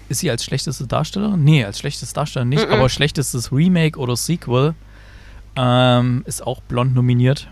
[0.09, 1.43] ist sie als schlechteste Darstellerin?
[1.43, 2.73] Nee, als schlechteste Darstellerin nicht, Mhm.
[2.73, 4.73] aber schlechtestes Remake oder Sequel
[5.55, 7.47] ähm, ist auch Blond nominiert.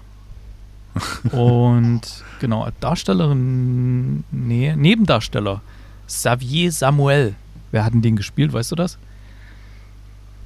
[1.31, 2.01] Und
[2.39, 5.61] genau, Darstellerin, nee, Nebendarsteller.
[6.07, 7.35] Xavier Samuel.
[7.71, 8.97] Wer hat denn den gespielt, weißt du das?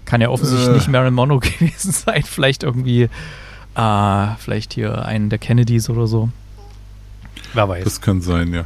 [0.05, 0.74] Kann ja offensichtlich Äh.
[0.74, 2.24] nicht Marilyn Monroe gewesen sein.
[2.24, 3.09] Vielleicht irgendwie,
[3.76, 6.30] äh, vielleicht hier einen der Kennedys oder so.
[7.53, 7.84] Wer weiß.
[7.84, 8.66] Das kann sein, ja.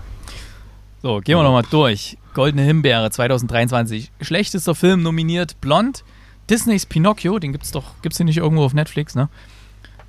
[1.05, 2.17] So, gehen wir nochmal durch.
[2.33, 4.11] Goldene Himbeere 2023.
[4.21, 6.03] Schlechtester Film nominiert Blond.
[6.49, 9.29] Disneys Pinocchio, den gibt's doch, gibt's den nicht irgendwo auf Netflix, ne?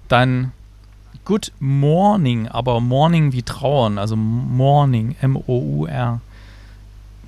[0.08, 0.52] Dann
[1.26, 6.22] Good Morning, aber Morning wie Trauern, also Morning, M-O-U-R.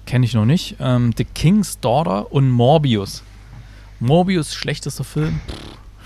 [0.06, 0.76] Kenne ich noch nicht.
[0.80, 3.22] Ähm, The King's Daughter und Morbius.
[4.00, 5.40] Morbius, schlechtester Film.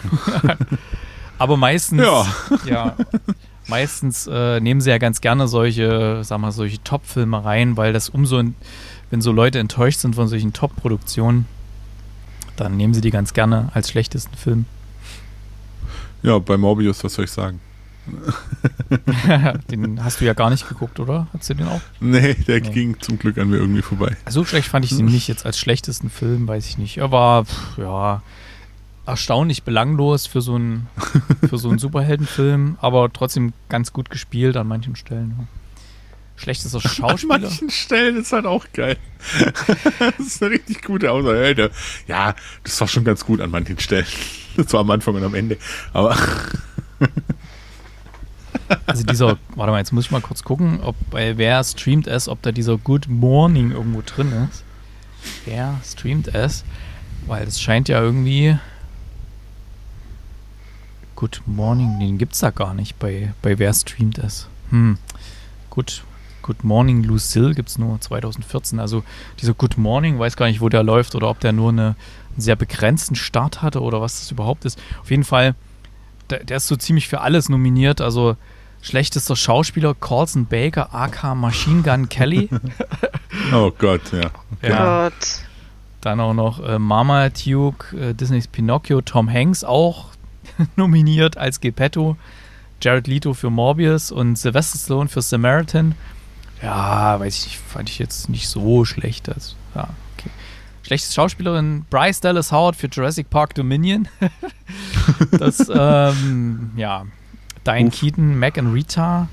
[1.38, 2.26] aber meistens, Ja.
[2.66, 2.96] ja,
[3.72, 8.10] meistens äh, nehmen sie ja ganz gerne solche, sag mal, solche Top-Filme rein, weil das
[8.10, 8.54] umso, in,
[9.10, 11.46] wenn so Leute enttäuscht sind von solchen Top-Produktionen,
[12.56, 14.66] dann nehmen sie die ganz gerne als schlechtesten Film.
[16.22, 17.60] Ja, bei Morbius, was soll ich sagen?
[19.70, 21.28] den hast du ja gar nicht geguckt, oder?
[21.32, 21.80] Hast du den auch?
[22.00, 22.70] Nee, der Nee.
[22.70, 24.16] ging zum Glück an mir irgendwie vorbei.
[24.28, 26.98] So schlecht fand ich den nicht jetzt als schlechtesten Film, weiß ich nicht.
[26.98, 28.22] Er war, pff, ja,
[29.06, 30.88] erstaunlich belanglos für so einen,
[31.48, 35.48] für so einen Superheldenfilm, aber trotzdem ganz gut gespielt an manchen Stellen.
[36.36, 37.34] Schlechtester Schauspieler.
[37.34, 38.96] An manchen Stellen ist halt auch geil.
[39.98, 41.70] das ist eine richtig gute Aussage.
[42.08, 42.34] Ja,
[42.64, 44.06] das war schon ganz gut an manchen Stellen.
[44.56, 45.58] Das war am Anfang und am Ende.
[45.92, 46.16] Aber
[48.86, 52.28] Also dieser, warte mal, jetzt muss ich mal kurz gucken, ob bei wer streamt es,
[52.28, 54.64] ob da dieser Good Morning irgendwo drin ist.
[55.44, 56.64] Wer streamt es?
[57.26, 58.58] Weil es scheint ja irgendwie.
[61.22, 64.48] Good Morning, den gibt's da gar nicht bei, bei wer streamt es.
[64.70, 64.98] Hm.
[65.70, 66.02] Good,
[66.42, 68.80] Good Morning Lucille gibt's nur 2014.
[68.80, 69.04] Also
[69.40, 71.94] dieser Good Morning, weiß gar nicht, wo der läuft oder ob der nur eine,
[72.32, 74.82] einen sehr begrenzten Start hatte oder was das überhaupt ist.
[75.00, 75.54] Auf jeden Fall,
[76.28, 78.00] der, der ist so ziemlich für alles nominiert.
[78.00, 78.36] Also
[78.80, 82.50] schlechtester Schauspieler Colson Baker, aka Machine Gun Kelly.
[83.52, 84.32] oh Gott, ja.
[84.68, 85.08] Ja.
[85.08, 85.42] Gott.
[86.00, 90.11] Dann auch noch äh, Marmaduke, äh, Disneys Pinocchio, Tom Hanks auch
[90.76, 92.16] nominiert als Geppetto,
[92.80, 95.94] Jared Leto für Morbius und Sylvester Stallone für Samaritan.
[96.62, 99.28] Ja, weiß ich nicht, fand ich jetzt nicht so schlecht.
[99.28, 100.30] Also, ja, okay.
[100.82, 104.08] Schlechteste Schauspielerin Bryce Dallas Howard für Jurassic Park Dominion.
[105.32, 107.06] das, ähm, ja,
[107.66, 107.98] Diane Uff.
[107.98, 109.28] Keaton, Mac and Rita,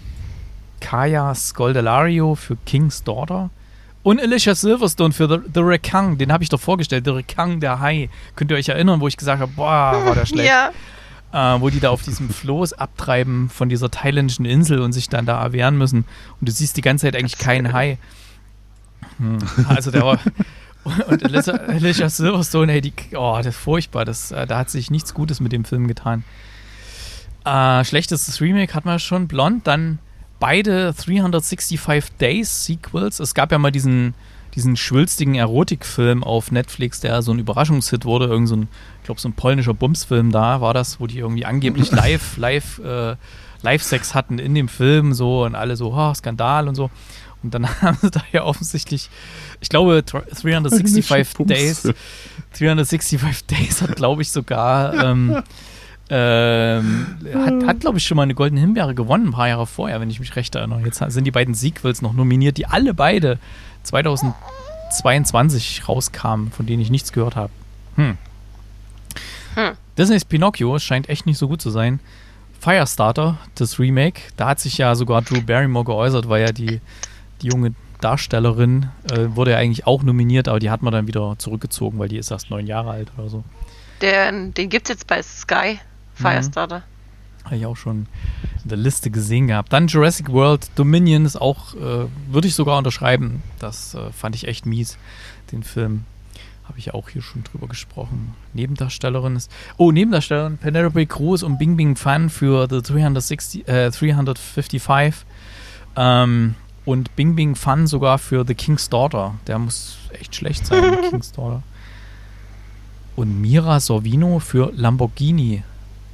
[0.79, 3.49] Kaya Scoldelario für King's Daughter.
[4.01, 7.79] Und Alicia Silverstone für The, The Rekang, den habe ich doch vorgestellt, The Rekang, der
[7.79, 8.09] Hai.
[8.35, 10.47] Könnt ihr euch erinnern, wo ich gesagt habe, boah, war der schlecht.
[10.47, 10.71] Ja.
[11.31, 15.27] Äh, wo die da auf diesem Floß abtreiben von dieser thailändischen Insel und sich dann
[15.27, 16.05] da erwehren müssen.
[16.39, 17.99] Und du siehst die ganze Zeit eigentlich keinen Hai.
[19.17, 19.37] Hm.
[19.67, 20.19] Also der war.
[20.83, 24.05] Und Alicia, Alicia Silverstone, ey, die, oh, das ist furchtbar.
[24.05, 26.23] Das, äh, da hat sich nichts Gutes mit dem Film getan.
[27.45, 29.27] Äh, schlechtestes Remake hatten wir schon.
[29.27, 29.99] Blond, dann
[30.39, 33.19] beide 365 Days Sequels.
[33.19, 34.13] Es gab ja mal diesen,
[34.55, 38.25] diesen schwülstigen Erotikfilm auf Netflix, der so ein Überraschungshit wurde.
[38.25, 38.67] Irgend so ein,
[38.99, 42.79] ich glaube, so ein polnischer Bumsfilm da war das, wo die irgendwie angeblich live, live,
[42.79, 43.15] äh,
[43.61, 46.89] Live-Sex hatten in dem Film so und alle so, oh, Skandal und so.
[47.43, 49.09] Und dann haben sie da ja offensichtlich,
[49.61, 51.83] ich glaube, 365 Days,
[52.57, 55.41] 365 Days hat, glaube ich, sogar ähm,
[56.09, 60.01] ähm, hat, hat glaube ich, schon mal eine Goldene Himbeere gewonnen, ein paar Jahre vorher,
[60.01, 60.81] wenn ich mich recht erinnere.
[60.81, 63.37] Jetzt sind die beiden Sequels noch nominiert, die alle beide
[63.89, 67.51] 2022 rauskamen, von denen ich nichts gehört habe.
[67.95, 68.17] Hm.
[69.55, 69.71] Hm.
[69.97, 71.99] Disneys Pinocchio scheint echt nicht so gut zu sein.
[72.59, 76.81] Firestarter, das Remake, da hat sich ja sogar Drew Barrymore geäußert, weil ja die,
[77.41, 81.35] die junge Darstellerin, äh, wurde ja eigentlich auch nominiert, aber die hat man dann wieder
[81.37, 83.43] zurückgezogen, weil die ist erst neun Jahre alt oder so.
[84.01, 85.79] Den, den gibt es jetzt bei Sky,
[86.13, 86.79] Firestarter.
[86.79, 86.98] Mhm.
[87.45, 88.07] Habe ich auch schon
[88.63, 89.73] in der Liste gesehen gehabt.
[89.73, 93.41] Dann Jurassic World Dominion ist auch, äh, würde ich sogar unterschreiben.
[93.59, 94.97] Das äh, fand ich echt mies,
[95.51, 96.03] den Film.
[96.65, 98.35] Habe ich auch hier schon drüber gesprochen.
[98.53, 99.51] Nebendarstellerin ist.
[99.77, 105.25] Oh, Nebendarstellerin Penelope Cruz und Bing Bing Fan für The 360, äh, 355.
[105.95, 106.53] Ähm,
[106.85, 109.35] und Bing Bing Fun sogar für The King's Daughter.
[109.47, 111.63] Der muss echt schlecht sein, The King's Daughter.
[113.15, 115.63] Und Mira Sorvino für Lamborghini.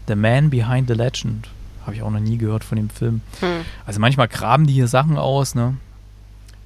[0.08, 1.48] The Man Behind the Legend.
[1.86, 3.22] Habe ich auch noch nie gehört von dem Film.
[3.40, 3.66] Hm.
[3.86, 5.78] Also manchmal graben die hier Sachen aus, ne?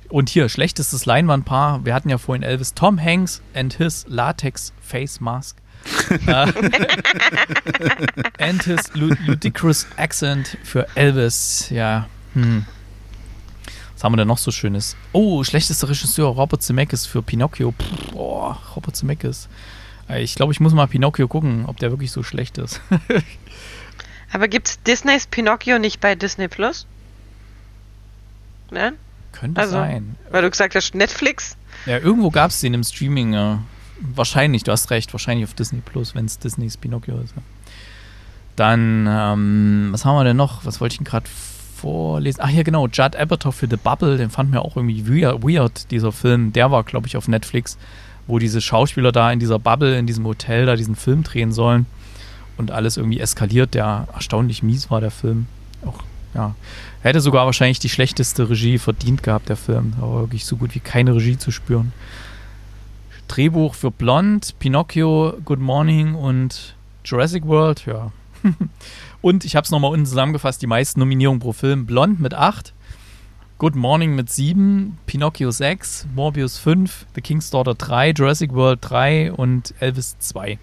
[0.07, 1.85] Und hier, schlechtestes Leinwandpaar.
[1.85, 5.57] Wir hatten ja vorhin Elvis Tom Hanks and his Latex Face Mask.
[6.27, 6.51] Äh,
[8.39, 11.69] and his ludicrous accent für Elvis.
[11.69, 12.65] Ja, hm.
[13.93, 14.95] Was haben wir denn noch so Schönes?
[15.11, 17.71] Oh, schlechtester Regisseur Robert Zemeckis für Pinocchio.
[17.71, 19.49] Puh, boah, Robert Zemeckis.
[20.17, 22.81] Ich glaube, ich muss mal Pinocchio gucken, ob der wirklich so schlecht ist.
[24.31, 26.85] Aber gibt's Disneys Pinocchio nicht bei Disney Plus?
[28.71, 28.93] Ne?
[29.31, 30.15] Könnte also, sein.
[30.31, 31.57] Weil du gesagt hast, Netflix?
[31.85, 33.33] Ja, irgendwo gab es den im Streaming.
[33.33, 33.59] Ja.
[34.01, 37.35] Wahrscheinlich, du hast recht, wahrscheinlich auf Disney Plus, wenn es Disneys Pinocchio ist.
[37.35, 37.41] Ja.
[38.55, 40.65] Dann, ähm, was haben wir denn noch?
[40.65, 42.41] Was wollte ich denn gerade vorlesen?
[42.43, 46.11] Ach ja, genau, Judd Apatow für The Bubble, den fand mir auch irgendwie weird, dieser
[46.11, 46.51] Film.
[46.51, 47.77] Der war, glaube ich, auf Netflix,
[48.29, 51.87] wo diese Schauspieler da in dieser Bubble, in diesem Hotel, da diesen Film drehen sollen
[52.57, 55.47] und alles irgendwie eskaliert, der erstaunlich mies war, der Film.
[55.83, 56.03] Auch,
[56.35, 56.53] ja.
[57.01, 59.93] Hätte sogar wahrscheinlich die schlechteste Regie verdient gehabt, der Film.
[59.99, 61.91] Aber wirklich so gut wie keine Regie zu spüren.
[63.27, 68.11] Drehbuch für Blond, Pinocchio, Good Morning und Jurassic World, ja.
[69.21, 71.87] und ich habe es nochmal unten zusammengefasst, die meisten Nominierungen pro Film.
[71.87, 72.73] Blond mit 8,
[73.59, 79.33] Good Morning mit 7, Pinocchio 6, Morbius 5, The King's Daughter 3, Jurassic World 3
[79.33, 80.57] und Elvis 2.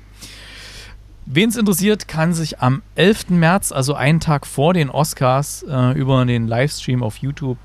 [1.27, 3.29] Wen es interessiert, kann sich am 11.
[3.29, 7.59] März, also einen Tag vor den Oscars, äh, über den Livestream auf YouTube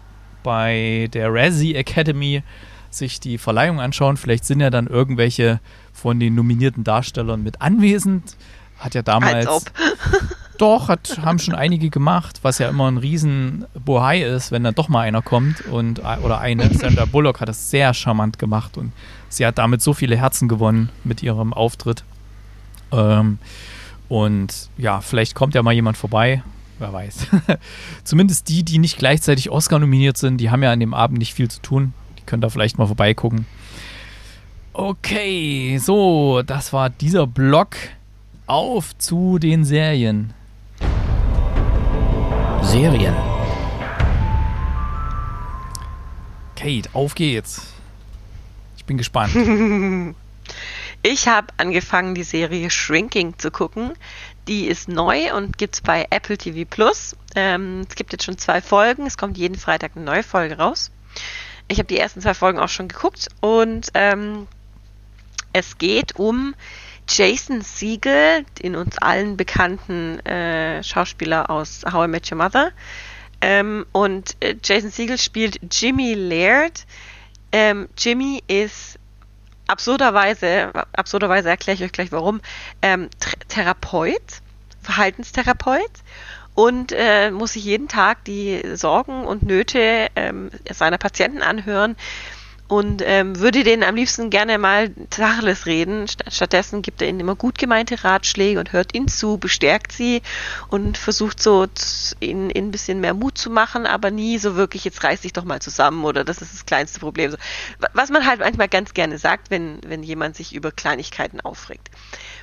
[0.44, 2.44] bei der Razzie Academy
[2.90, 4.18] sich die Verleihung anschauen.
[4.18, 5.62] Vielleicht sind ja dann irgendwelche
[5.94, 8.36] von den nominierten Darstellern mit anwesend.
[8.82, 9.48] Hat ja damals.
[10.58, 14.76] Doch, hat, haben schon einige gemacht, was ja immer ein riesen Bohai ist, wenn dann
[14.76, 16.72] doch mal einer kommt und oder eine.
[16.72, 18.92] Sandra Bullock hat das sehr charmant gemacht und
[19.28, 22.04] sie hat damit so viele Herzen gewonnen mit ihrem Auftritt.
[22.92, 23.40] Ähm,
[24.08, 26.44] und ja, vielleicht kommt ja mal jemand vorbei.
[26.78, 27.28] Wer weiß.
[28.04, 31.34] Zumindest die, die nicht gleichzeitig Oscar nominiert sind, die haben ja an dem Abend nicht
[31.34, 31.94] viel zu tun.
[32.20, 33.48] Die können da vielleicht mal vorbeigucken.
[34.74, 37.76] Okay, so, das war dieser Block.
[38.52, 40.34] Auf zu den Serien.
[42.62, 43.16] Serien.
[46.58, 47.72] Kate, auf geht's.
[48.76, 49.34] Ich bin gespannt.
[51.04, 53.94] Ich habe angefangen, die Serie Shrinking zu gucken.
[54.48, 57.16] Die ist neu und gibt es bei Apple TV Plus.
[57.36, 59.08] Ähm, es gibt jetzt schon zwei Folgen.
[59.08, 60.92] Es kommt jeden Freitag eine neue Folge raus.
[61.70, 64.46] Ich habe die ersten zwei Folgen auch schon geguckt und ähm,
[65.54, 66.54] es geht um
[67.14, 72.72] Jason Siegel, den uns allen bekannten äh, Schauspieler aus How I Met Your Mother.
[73.42, 76.86] Ähm, und äh, Jason Siegel spielt Jimmy Laird.
[77.52, 78.98] Ähm, Jimmy ist
[79.68, 82.42] absurderweise, absurderweise erkläre ich euch gleich warum,
[82.82, 83.10] ähm,
[83.50, 84.42] Therapeut,
[84.82, 85.92] Verhaltenstherapeut
[86.56, 91.96] und äh, muss sich jeden Tag die Sorgen und Nöte ähm, seiner Patienten anhören
[92.72, 96.06] und ähm, würde denen am liebsten gerne mal Tacheles reden.
[96.08, 100.22] Stattdessen gibt er ihnen immer gut gemeinte Ratschläge und hört ihnen zu, bestärkt sie
[100.70, 101.68] und versucht so
[102.22, 105.34] ihnen, ihnen ein bisschen mehr Mut zu machen, aber nie so wirklich, jetzt reiß dich
[105.34, 107.36] doch mal zusammen oder das ist das kleinste Problem.
[107.92, 111.90] Was man halt manchmal ganz gerne sagt, wenn, wenn jemand sich über Kleinigkeiten aufregt.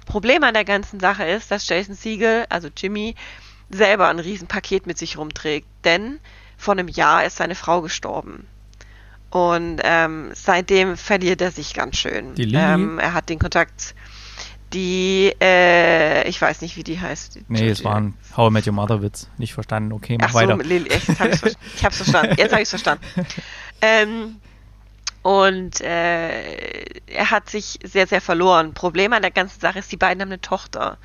[0.04, 3.14] Problem an der ganzen Sache ist, dass Jason Siegel, also Jimmy,
[3.70, 6.20] selber ein Riesenpaket mit sich rumträgt, denn
[6.58, 8.46] vor einem Jahr ist seine Frau gestorben.
[9.30, 12.34] Und ähm, seitdem verliert er sich ganz schön.
[12.34, 13.94] Die ähm, er hat den Kontakt.
[14.72, 17.38] Die, äh, ich weiß nicht, wie die heißt.
[17.48, 19.28] Nee, es war ein How I Met Your Mother Witz.
[19.38, 19.92] Nicht verstanden.
[19.92, 20.56] Okay, mach Ach weiter.
[20.56, 21.42] So, Lili, ich hab's,
[21.74, 22.34] ich hab's verstanden.
[22.36, 23.04] Jetzt habe ich verstanden.
[23.80, 24.40] Ähm,
[25.22, 28.74] und äh, er hat sich sehr, sehr verloren.
[28.74, 30.98] Problem an der ganzen Sache ist, die beiden haben eine Tochter.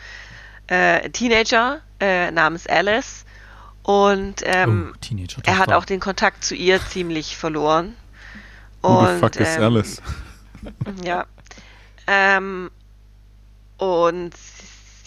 [0.65, 3.26] Äh, Teenager äh, namens Alice.
[3.84, 7.95] Und ähm, oh, er hat auch den Kontakt zu ihr ziemlich verloren.
[8.84, 10.01] Who the fuck ähm, is Alice?
[11.03, 11.25] Ja.
[12.07, 12.71] Ähm,
[13.77, 14.34] und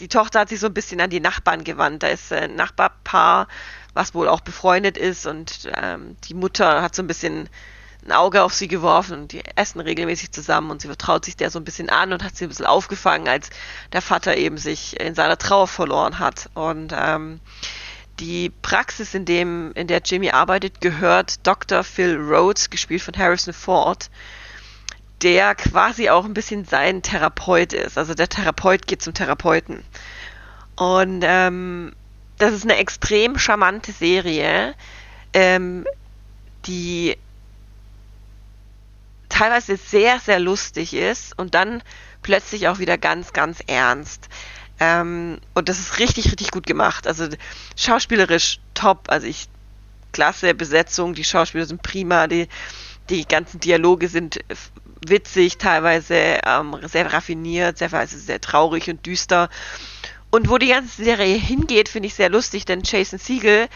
[0.00, 2.02] die Tochter hat sich so ein bisschen an die Nachbarn gewandt.
[2.02, 3.48] Da ist ein Nachbarpaar,
[3.94, 7.48] was wohl auch befreundet ist und ähm, die Mutter hat so ein bisschen
[8.04, 11.50] ein Auge auf sie geworfen und die essen regelmäßig zusammen und sie vertraut sich der
[11.50, 13.50] so ein bisschen an und hat sie ein bisschen aufgefangen, als
[13.92, 16.50] der Vater eben sich in seiner Trauer verloren hat.
[16.54, 17.40] Und ähm,
[18.20, 21.84] die Praxis, in, dem, in der Jimmy arbeitet, gehört Dr.
[21.84, 24.10] Phil Rhodes, gespielt von Harrison Ford,
[25.22, 27.98] der quasi auch ein bisschen sein Therapeut ist.
[27.98, 29.82] Also der Therapeut geht zum Therapeuten.
[30.76, 31.94] Und ähm,
[32.38, 34.74] das ist eine extrem charmante Serie,
[35.32, 35.86] ähm,
[36.66, 37.16] die
[39.28, 41.82] teilweise sehr, sehr lustig ist und dann
[42.22, 44.28] plötzlich auch wieder ganz, ganz ernst.
[44.78, 47.06] Ähm, und das ist richtig, richtig gut gemacht.
[47.06, 47.28] Also
[47.76, 49.04] schauspielerisch top.
[49.08, 49.48] Also ich,
[50.12, 52.48] klasse Besetzung, die Schauspieler sind prima, die,
[53.10, 54.40] die ganzen Dialoge sind
[55.06, 59.48] witzig, teilweise ähm, sehr raffiniert, sehr, also sehr traurig und düster.
[60.30, 63.68] Und wo die ganze Serie hingeht, finde ich sehr lustig, denn Jason Siegel,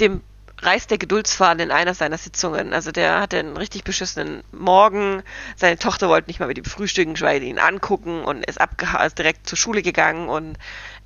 [0.00, 0.22] dem
[0.62, 2.72] reißt der Geduldsfaden in einer seiner Sitzungen.
[2.72, 5.22] Also der hatte einen richtig beschissenen Morgen.
[5.56, 8.58] Seine Tochter wollte nicht mal mit ihm frühstücken, weil ihn angucken und ist,
[9.04, 10.56] ist direkt zur Schule gegangen und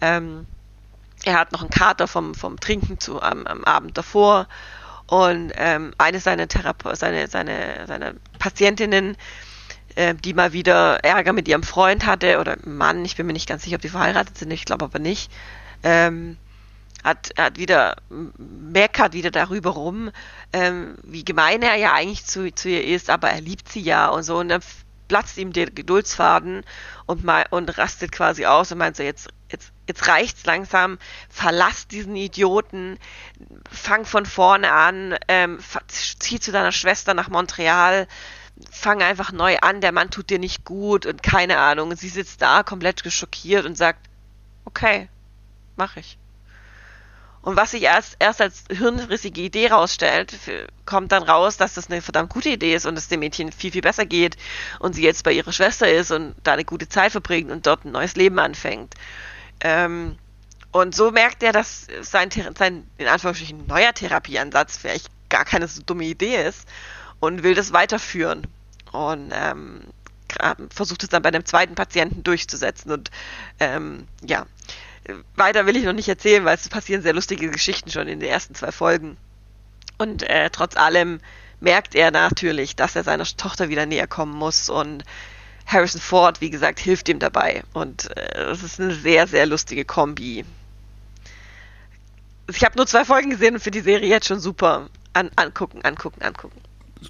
[0.01, 0.47] ähm,
[1.25, 4.47] er hat noch einen Kater vom, vom Trinken zu, am, am Abend davor.
[5.07, 9.17] Und ähm, eine seiner, Therape seine, seine, seine Patientinnen,
[9.95, 13.49] äh, die mal wieder Ärger mit ihrem Freund hatte oder Mann, ich bin mir nicht
[13.49, 15.31] ganz sicher, ob die verheiratet sind, ich glaube aber nicht,
[15.85, 16.37] ähm,
[17.07, 17.97] hat, hat wieder,
[18.37, 20.11] meckert wieder darüber rum,
[20.53, 24.09] ähm, wie gemein er ja eigentlich zu, zu ihr ist, aber er liebt sie ja
[24.09, 24.39] und so.
[24.39, 24.61] Und dann
[25.07, 26.65] platzt ihm der Geduldsfaden
[27.07, 30.99] und, mal, und rastet quasi aus und meint so, jetzt, jetzt, jetzt reicht's langsam,
[31.31, 32.99] verlass diesen Idioten,
[33.71, 38.09] fang von vorne an, ähm, zieh zu deiner Schwester nach Montreal,
[38.73, 41.91] fang einfach neu an, der Mann tut dir nicht gut und keine Ahnung.
[41.91, 44.01] Und sie sitzt da komplett geschockiert und sagt,
[44.65, 45.09] okay,
[45.77, 46.19] mach ich.
[47.47, 50.37] Und was sich erst, erst als hirnrissige Idee rausstellt,
[50.85, 53.71] kommt dann raus, dass das eine verdammt gute Idee ist und es dem Mädchen viel,
[53.71, 54.37] viel besser geht
[54.81, 57.85] und sie jetzt bei ihrer Schwester ist und da eine gute Zeit verbringt und dort
[57.85, 58.95] ein neues Leben anfängt.
[59.61, 60.19] Ähm,
[60.73, 65.83] und so merkt er, dass sein, sein in Anführungsstrichen neuer Therapieansatz vielleicht gar keine so
[65.83, 66.67] dumme Idee ist
[67.21, 68.45] und will das weiterführen.
[68.91, 69.83] Und ähm,
[70.75, 72.91] versucht es dann bei einem zweiten Patienten durchzusetzen.
[72.91, 73.13] Und
[73.61, 74.47] ähm, ja,
[75.35, 78.29] weiter will ich noch nicht erzählen, weil es passieren sehr lustige Geschichten schon in den
[78.29, 79.17] ersten zwei Folgen.
[79.99, 81.21] Und äh, trotz allem
[81.61, 85.05] merkt er natürlich, dass er seiner Tochter wieder näher kommen muss und
[85.67, 87.65] Harrison Ford, wie gesagt, hilft ihm dabei.
[87.73, 90.45] Und äh, das ist eine sehr, sehr lustige Kombi.
[92.49, 94.89] Ich habe nur zwei Folgen gesehen und für die Serie jetzt schon super.
[95.13, 96.61] An, angucken, angucken, angucken.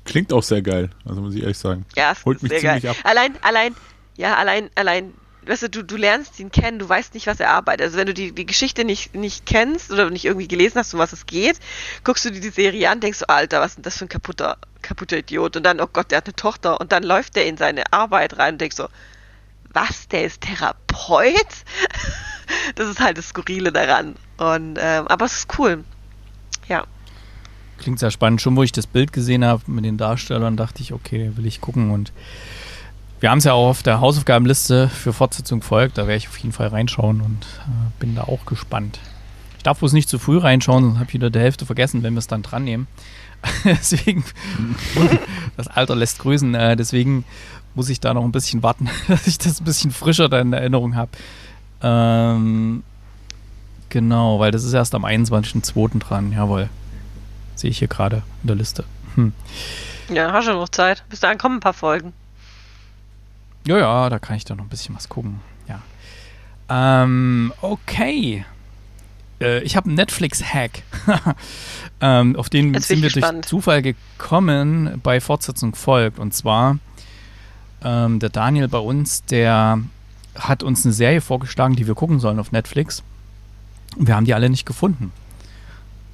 [0.05, 1.84] Klingt auch sehr geil, also muss ich ehrlich sagen.
[1.97, 2.90] Ja, es Holt ist mich sehr geil.
[2.90, 2.97] Ab.
[3.05, 3.74] Allein, allein,
[4.16, 5.12] ja, allein, allein
[5.47, 7.86] weißt du, du, du lernst ihn kennen, du weißt nicht, was er arbeitet.
[7.86, 11.01] Also wenn du die, die Geschichte nicht, nicht kennst oder nicht irgendwie gelesen hast, um
[11.01, 11.59] was es geht,
[12.05, 14.09] guckst du dir die Serie an, denkst du, Alter, was ist denn das für ein
[14.09, 15.57] kaputter, kaputter Idiot?
[15.57, 16.80] Und dann, oh Gott, der hat eine Tochter.
[16.80, 18.88] Und dann läuft der in seine Arbeit rein und denkst so,
[19.72, 21.34] was, der ist Therapeut?
[22.74, 24.16] das ist halt das Skurrile daran.
[24.38, 25.84] Und, ähm, aber es ist cool.
[26.68, 26.84] Ja.
[27.78, 28.40] Klingt sehr spannend.
[28.40, 31.61] Schon wo ich das Bild gesehen habe mit den Darstellern, dachte ich, okay, will ich
[31.61, 32.12] gucken und
[33.21, 35.99] wir haben es ja auch auf der Hausaufgabenliste für Fortsetzung folgt.
[35.99, 38.99] Da werde ich auf jeden Fall reinschauen und äh, bin da auch gespannt.
[39.57, 42.14] Ich darf bloß nicht zu früh reinschauen, sonst habe ich wieder die Hälfte vergessen, wenn
[42.14, 42.87] wir es dann dran nehmen.
[43.64, 44.25] deswegen,
[45.57, 46.55] das Alter lässt grüßen.
[46.55, 47.25] Äh, deswegen
[47.75, 50.53] muss ich da noch ein bisschen warten, dass ich das ein bisschen frischer da in
[50.53, 51.11] Erinnerung habe.
[51.83, 52.83] Ähm,
[53.89, 55.99] genau, weil das ist erst am 21.02.
[56.01, 56.33] dran.
[56.33, 56.69] Jawohl.
[57.55, 58.85] Sehe ich hier gerade in der Liste.
[59.14, 59.33] Hm.
[60.11, 61.05] Ja, hast du noch Zeit.
[61.09, 62.12] Bis dahin kommen ein paar Folgen.
[63.67, 65.41] Ja, ja, da kann ich doch noch ein bisschen was gucken.
[65.69, 65.83] Ja.
[66.69, 68.45] Ähm, okay.
[69.41, 70.83] Äh, ich habe einen Netflix-Hack.
[72.01, 73.45] ähm, auf den sind wir gespannt.
[73.45, 76.19] durch Zufall gekommen, bei Fortsetzung folgt.
[76.19, 76.79] Und zwar
[77.83, 79.81] ähm, der Daniel bei uns, der
[80.35, 83.03] hat uns eine Serie vorgeschlagen, die wir gucken sollen auf Netflix.
[83.97, 85.12] Und wir haben die alle nicht gefunden.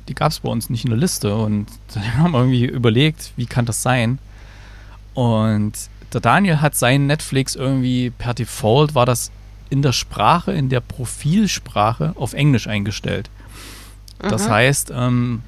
[0.08, 1.34] Die gab es bei uns nicht in der Liste.
[1.36, 4.18] Und dann haben wir irgendwie überlegt, wie kann das sein?
[5.14, 5.74] Und
[6.12, 9.30] der Daniel hat sein Netflix irgendwie per Default war das
[9.70, 13.30] in der Sprache, in der Profilsprache auf Englisch eingestellt.
[14.18, 14.50] Das mhm.
[14.50, 15.42] heißt, ähm,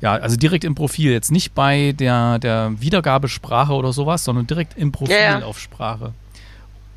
[0.00, 4.76] ja, also direkt im Profil, jetzt nicht bei der, der Wiedergabesprache oder sowas, sondern direkt
[4.76, 5.46] im Profil ja, ja.
[5.46, 6.12] auf Sprache.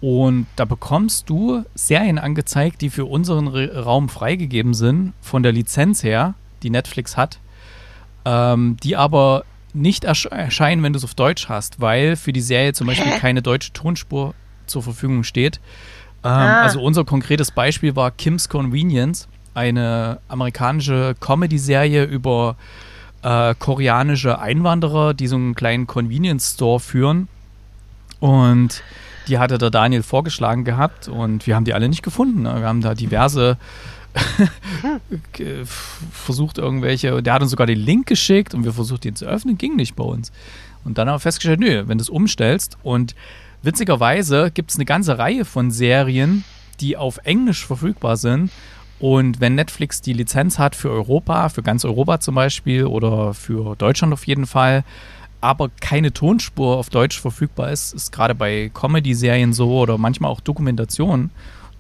[0.02, 6.04] Und da bekommst du Serien angezeigt, die für unseren Raum freigegeben sind, von der Lizenz
[6.04, 7.38] her, die Netflix hat,
[8.26, 12.74] ähm, die aber nicht erscheinen, wenn du es auf Deutsch hast, weil für die Serie
[12.74, 13.20] zum Beispiel Hä?
[13.20, 14.34] keine deutsche Tonspur
[14.66, 15.60] zur Verfügung steht.
[16.24, 16.62] Ähm, ah.
[16.64, 22.56] Also unser konkretes Beispiel war Kim's Convenience, eine amerikanische Comedy-Serie über
[23.24, 27.28] äh, koreanische Einwanderer, die so einen kleinen Convenience Store führen.
[28.20, 28.84] Und
[29.28, 32.44] die hatte der Daniel vorgeschlagen gehabt und wir haben die alle nicht gefunden.
[32.44, 32.56] Ne?
[32.60, 33.58] Wir haben da diverse
[36.12, 39.58] versucht irgendwelche, der hat uns sogar den Link geschickt und wir versucht ihn zu öffnen,
[39.58, 40.32] ging nicht bei uns.
[40.84, 43.16] Und dann haben wir festgestellt, nö, wenn du es umstellst und
[43.62, 46.44] witzigerweise gibt es eine ganze Reihe von Serien,
[46.80, 48.52] die auf Englisch verfügbar sind
[49.02, 53.76] und wenn Netflix die Lizenz hat für Europa, für ganz Europa zum Beispiel oder für
[53.76, 54.84] Deutschland auf jeden Fall,
[55.42, 60.40] aber keine Tonspur auf Deutsch verfügbar ist, ist gerade bei Comedy-Serien so oder manchmal auch
[60.40, 61.32] Dokumentationen,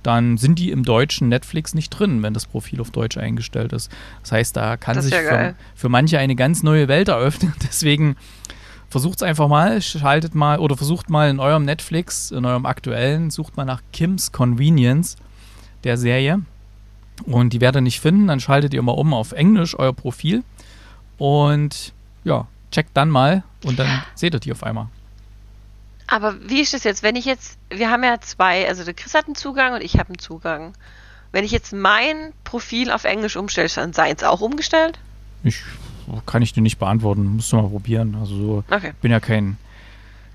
[0.04, 3.92] dann sind die im deutschen Netflix nicht drin, wenn das Profil auf Deutsch eingestellt ist.
[4.22, 7.54] Das heißt, da kann sich ja für, für, manche eine ganz neue Welt eröffnen.
[7.64, 8.16] Deswegen
[8.90, 13.30] versucht es einfach mal, schaltet mal oder versucht mal in eurem Netflix, in eurem aktuellen,
[13.30, 15.18] sucht mal nach Kim's Convenience
[15.84, 16.42] der Serie
[17.26, 20.44] und die werdet ihr nicht finden, dann schaltet ihr mal um auf Englisch euer Profil
[21.18, 21.94] und
[22.24, 24.88] ja, checkt dann mal und dann seht ihr die auf einmal.
[26.12, 29.14] Aber wie ist das jetzt, wenn ich jetzt, wir haben ja zwei, also der Chris
[29.14, 30.74] hat einen Zugang und ich habe einen Zugang.
[31.32, 35.00] Wenn ich jetzt mein Profil auf Englisch umstelle, dann sei es auch umgestellt?
[35.46, 35.62] Ich
[36.26, 38.18] kann ich dir nicht beantworten, musst du mal probieren.
[38.20, 38.92] Also so, okay.
[39.02, 39.56] bin ja kein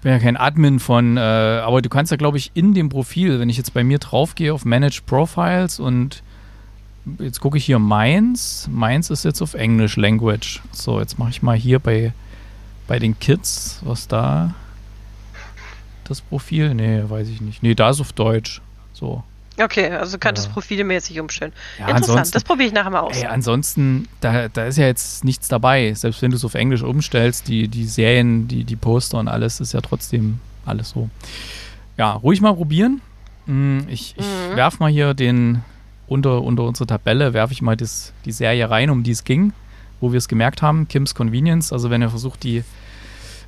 [0.01, 3.39] bin ja kein Admin von, äh, aber du kannst ja, glaube ich, in dem Profil,
[3.39, 6.23] wenn ich jetzt bei mir draufgehe auf Manage Profiles und
[7.19, 8.67] jetzt gucke ich hier meins.
[8.73, 10.63] Meins ist jetzt auf Englisch Language.
[10.73, 12.15] So, jetzt mache ich mal hier bei,
[12.87, 14.55] bei den Kids, was da
[16.09, 16.75] das Profil?
[16.75, 17.63] Nee, weiß ich nicht.
[17.63, 18.61] Nee, da ist auf Deutsch.
[18.93, 19.23] So.
[19.59, 20.43] Okay, also kann ja.
[20.43, 21.53] das profilmäßig umstellen.
[21.79, 23.17] Ja, Interessant, das probiere ich nachher mal aus.
[23.17, 25.95] Ey, ansonsten, da, da ist ja jetzt nichts dabei.
[25.95, 29.61] Selbst wenn du es auf Englisch umstellst, die, die Serien, die, die Poster und alles,
[29.61, 31.09] ist ja trotzdem alles so.
[31.97, 33.01] Ja, ruhig mal probieren.
[33.47, 34.57] Hm, ich, ich mhm.
[34.57, 35.63] werfe mal hier den,
[36.07, 39.55] unter, unter unsere Tabelle werfe ich mal das, die Serie rein, um die es ging,
[40.01, 41.73] wo wir es gemerkt haben, Kim's Convenience.
[41.73, 42.63] Also wenn ihr versucht, die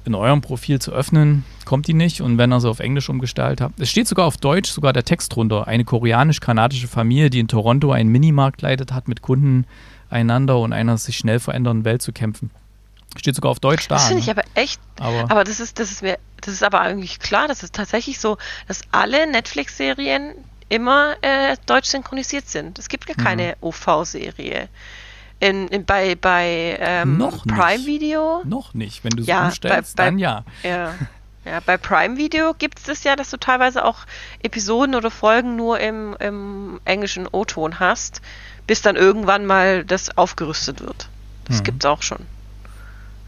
[0.08, 2.20] in eurem Profil zu öffnen, kommt die nicht.
[2.20, 5.04] Und wenn ihr sie auf Englisch umgestaltet habt, es steht sogar auf Deutsch, sogar der
[5.04, 5.68] Text drunter.
[5.68, 9.66] Eine koreanisch-kanadische Familie, die in Toronto einen Minimarkt leitet, hat mit Kunden
[10.10, 12.50] einander und einer sich schnell verändernden Welt zu kämpfen.
[13.16, 13.96] Steht sogar auf Deutsch da.
[13.96, 14.32] Das finde ich ne?
[14.32, 14.80] aber echt.
[14.98, 18.18] Aber, aber, das ist, das ist mir, das ist aber eigentlich klar, das ist tatsächlich
[18.18, 20.34] so, dass alle Netflix-Serien
[20.68, 22.78] immer äh, deutsch synchronisiert sind.
[22.78, 23.68] Es gibt gar keine mhm.
[23.68, 24.68] OV-Serie.
[25.40, 28.42] In, in, bei bei ähm, Noch Prime Video?
[28.44, 29.04] Noch nicht.
[29.04, 30.44] Wenn du es ja, umstellst, bei, bei, dann ja.
[30.62, 30.94] Ja.
[31.44, 34.00] Ja, bei Prime Video gibt es das ja, dass du teilweise auch
[34.42, 38.20] Episoden oder Folgen nur im, im englischen O-Ton hast,
[38.66, 41.08] bis dann irgendwann mal das aufgerüstet wird.
[41.46, 41.76] Das mhm.
[41.78, 42.18] es auch schon.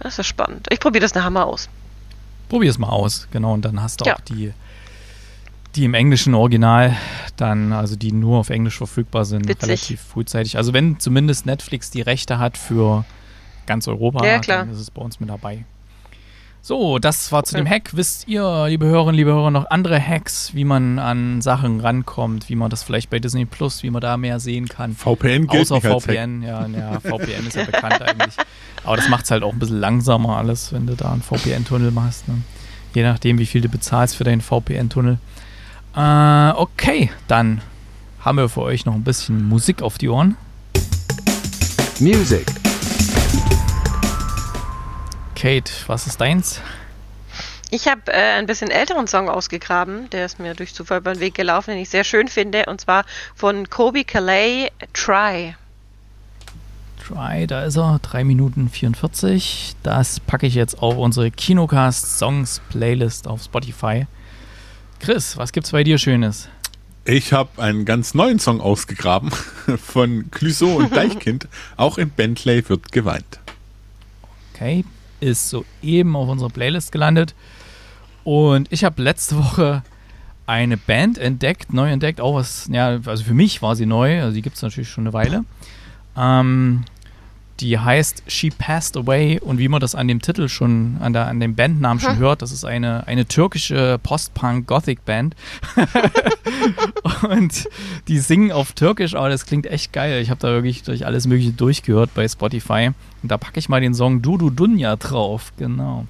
[0.00, 0.66] Das ist spannend.
[0.70, 1.70] Ich probiere das nachher mal aus.
[2.50, 3.54] Probier es mal aus, genau.
[3.54, 4.16] Und dann hast du ja.
[4.16, 4.52] auch die
[5.76, 6.96] die im englischen Original
[7.36, 9.68] dann, also die nur auf Englisch verfügbar sind, Witzig.
[9.68, 10.56] relativ frühzeitig.
[10.56, 13.04] Also wenn zumindest Netflix die Rechte hat für
[13.66, 15.64] ganz Europa, ja, dann ist es bei uns mit dabei.
[16.62, 17.96] So, das war zu dem Hack.
[17.96, 22.54] Wisst ihr, liebe Hörerinnen, liebe Hörer, noch andere Hacks, wie man an Sachen rankommt, wie
[22.54, 24.94] man das vielleicht bei Disney Plus, wie man da mehr sehen kann?
[24.94, 28.34] VPN gilt Außer nicht VPN, ja, ja, VPN ist ja bekannt eigentlich.
[28.84, 31.92] Aber das macht es halt auch ein bisschen langsamer alles, wenn du da einen VPN-Tunnel
[31.92, 32.28] machst.
[32.28, 32.42] Ne?
[32.94, 35.18] Je nachdem, wie viel du bezahlst für deinen VPN-Tunnel.
[35.96, 37.62] Äh, okay, dann
[38.20, 40.36] haben wir für euch noch ein bisschen Musik auf die Ohren.
[41.98, 42.46] Music.
[45.34, 46.60] Kate, was ist deins?
[47.70, 51.20] Ich habe äh, ein bisschen älteren Song ausgegraben, der ist mir durch Zufall über den
[51.20, 55.54] Weg gelaufen, den ich sehr schön finde, und zwar von Kobe Calais, Try.
[57.06, 59.76] Try, da ist er, 3 Minuten 44.
[59.82, 64.06] Das packe ich jetzt auf unsere Kinocast Songs Playlist auf Spotify.
[65.00, 66.48] Chris, was gibt's bei dir Schönes?
[67.06, 69.30] Ich habe einen ganz neuen Song ausgegraben
[69.82, 71.48] von Clouseau und Deichkind.
[71.78, 73.40] Auch in Bentley wird geweint.
[74.54, 74.84] Okay,
[75.20, 77.34] ist soeben auf unserer Playlist gelandet.
[78.24, 79.82] Und ich habe letzte Woche
[80.44, 82.20] eine Band entdeckt, neu entdeckt.
[82.20, 85.04] Auch was, ja, also für mich war sie neu, also die gibt es natürlich schon
[85.04, 85.46] eine Weile.
[86.14, 86.84] Ähm,
[87.60, 91.26] die heißt She Passed Away und wie man das an dem Titel schon, an, der,
[91.26, 95.36] an dem Bandnamen schon hört, das ist eine, eine türkische Post-Punk-Gothic-Band.
[97.28, 97.68] und
[98.08, 100.22] die singen auf Türkisch, aber das klingt echt geil.
[100.22, 102.90] Ich habe da wirklich durch alles Mögliche durchgehört bei Spotify.
[103.22, 105.52] Und da packe ich mal den Song Dudu Dunja drauf.
[105.58, 106.06] Genau.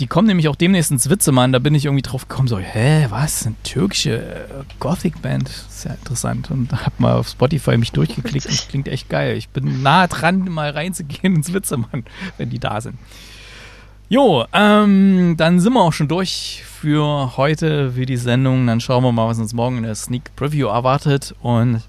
[0.00, 1.52] Die kommen nämlich auch demnächst ins Witzemann.
[1.52, 3.46] Da bin ich irgendwie drauf gekommen, so, hä, was?
[3.46, 5.48] Eine türkische äh, Gothic-Band?
[5.48, 6.50] Sehr interessant.
[6.50, 8.46] Und hab mal auf Spotify mich durchgeklickt.
[8.46, 9.36] Das klingt echt geil.
[9.36, 12.04] Ich bin nah dran, mal reinzugehen ins Witzemann,
[12.38, 12.96] wenn die da sind.
[14.08, 18.66] Jo, ähm, dann sind wir auch schon durch für heute, für die Sendung.
[18.66, 21.34] Dann schauen wir mal, was uns morgen in der Sneak Preview erwartet.
[21.40, 21.82] Und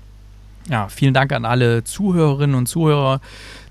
[0.69, 3.19] ja, vielen Dank an alle Zuhörerinnen und Zuhörer,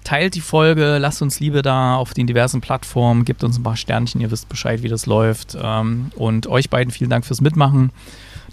[0.04, 3.76] teilt die Folge, lasst uns Liebe da auf den diversen Plattformen, gebt uns ein paar
[3.76, 5.56] Sternchen, ihr wisst Bescheid, wie das läuft.
[5.60, 7.90] Ähm, und euch beiden vielen Dank fürs Mitmachen.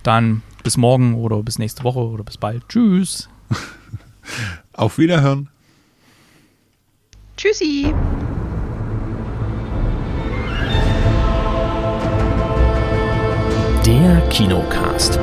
[0.04, 2.68] Dann bis morgen oder bis nächste Woche oder bis bald.
[2.70, 3.30] Tschüss.
[4.74, 5.50] Auf Wiederhören.
[7.38, 7.94] Tschüssi.
[13.86, 15.20] Der Kinocast.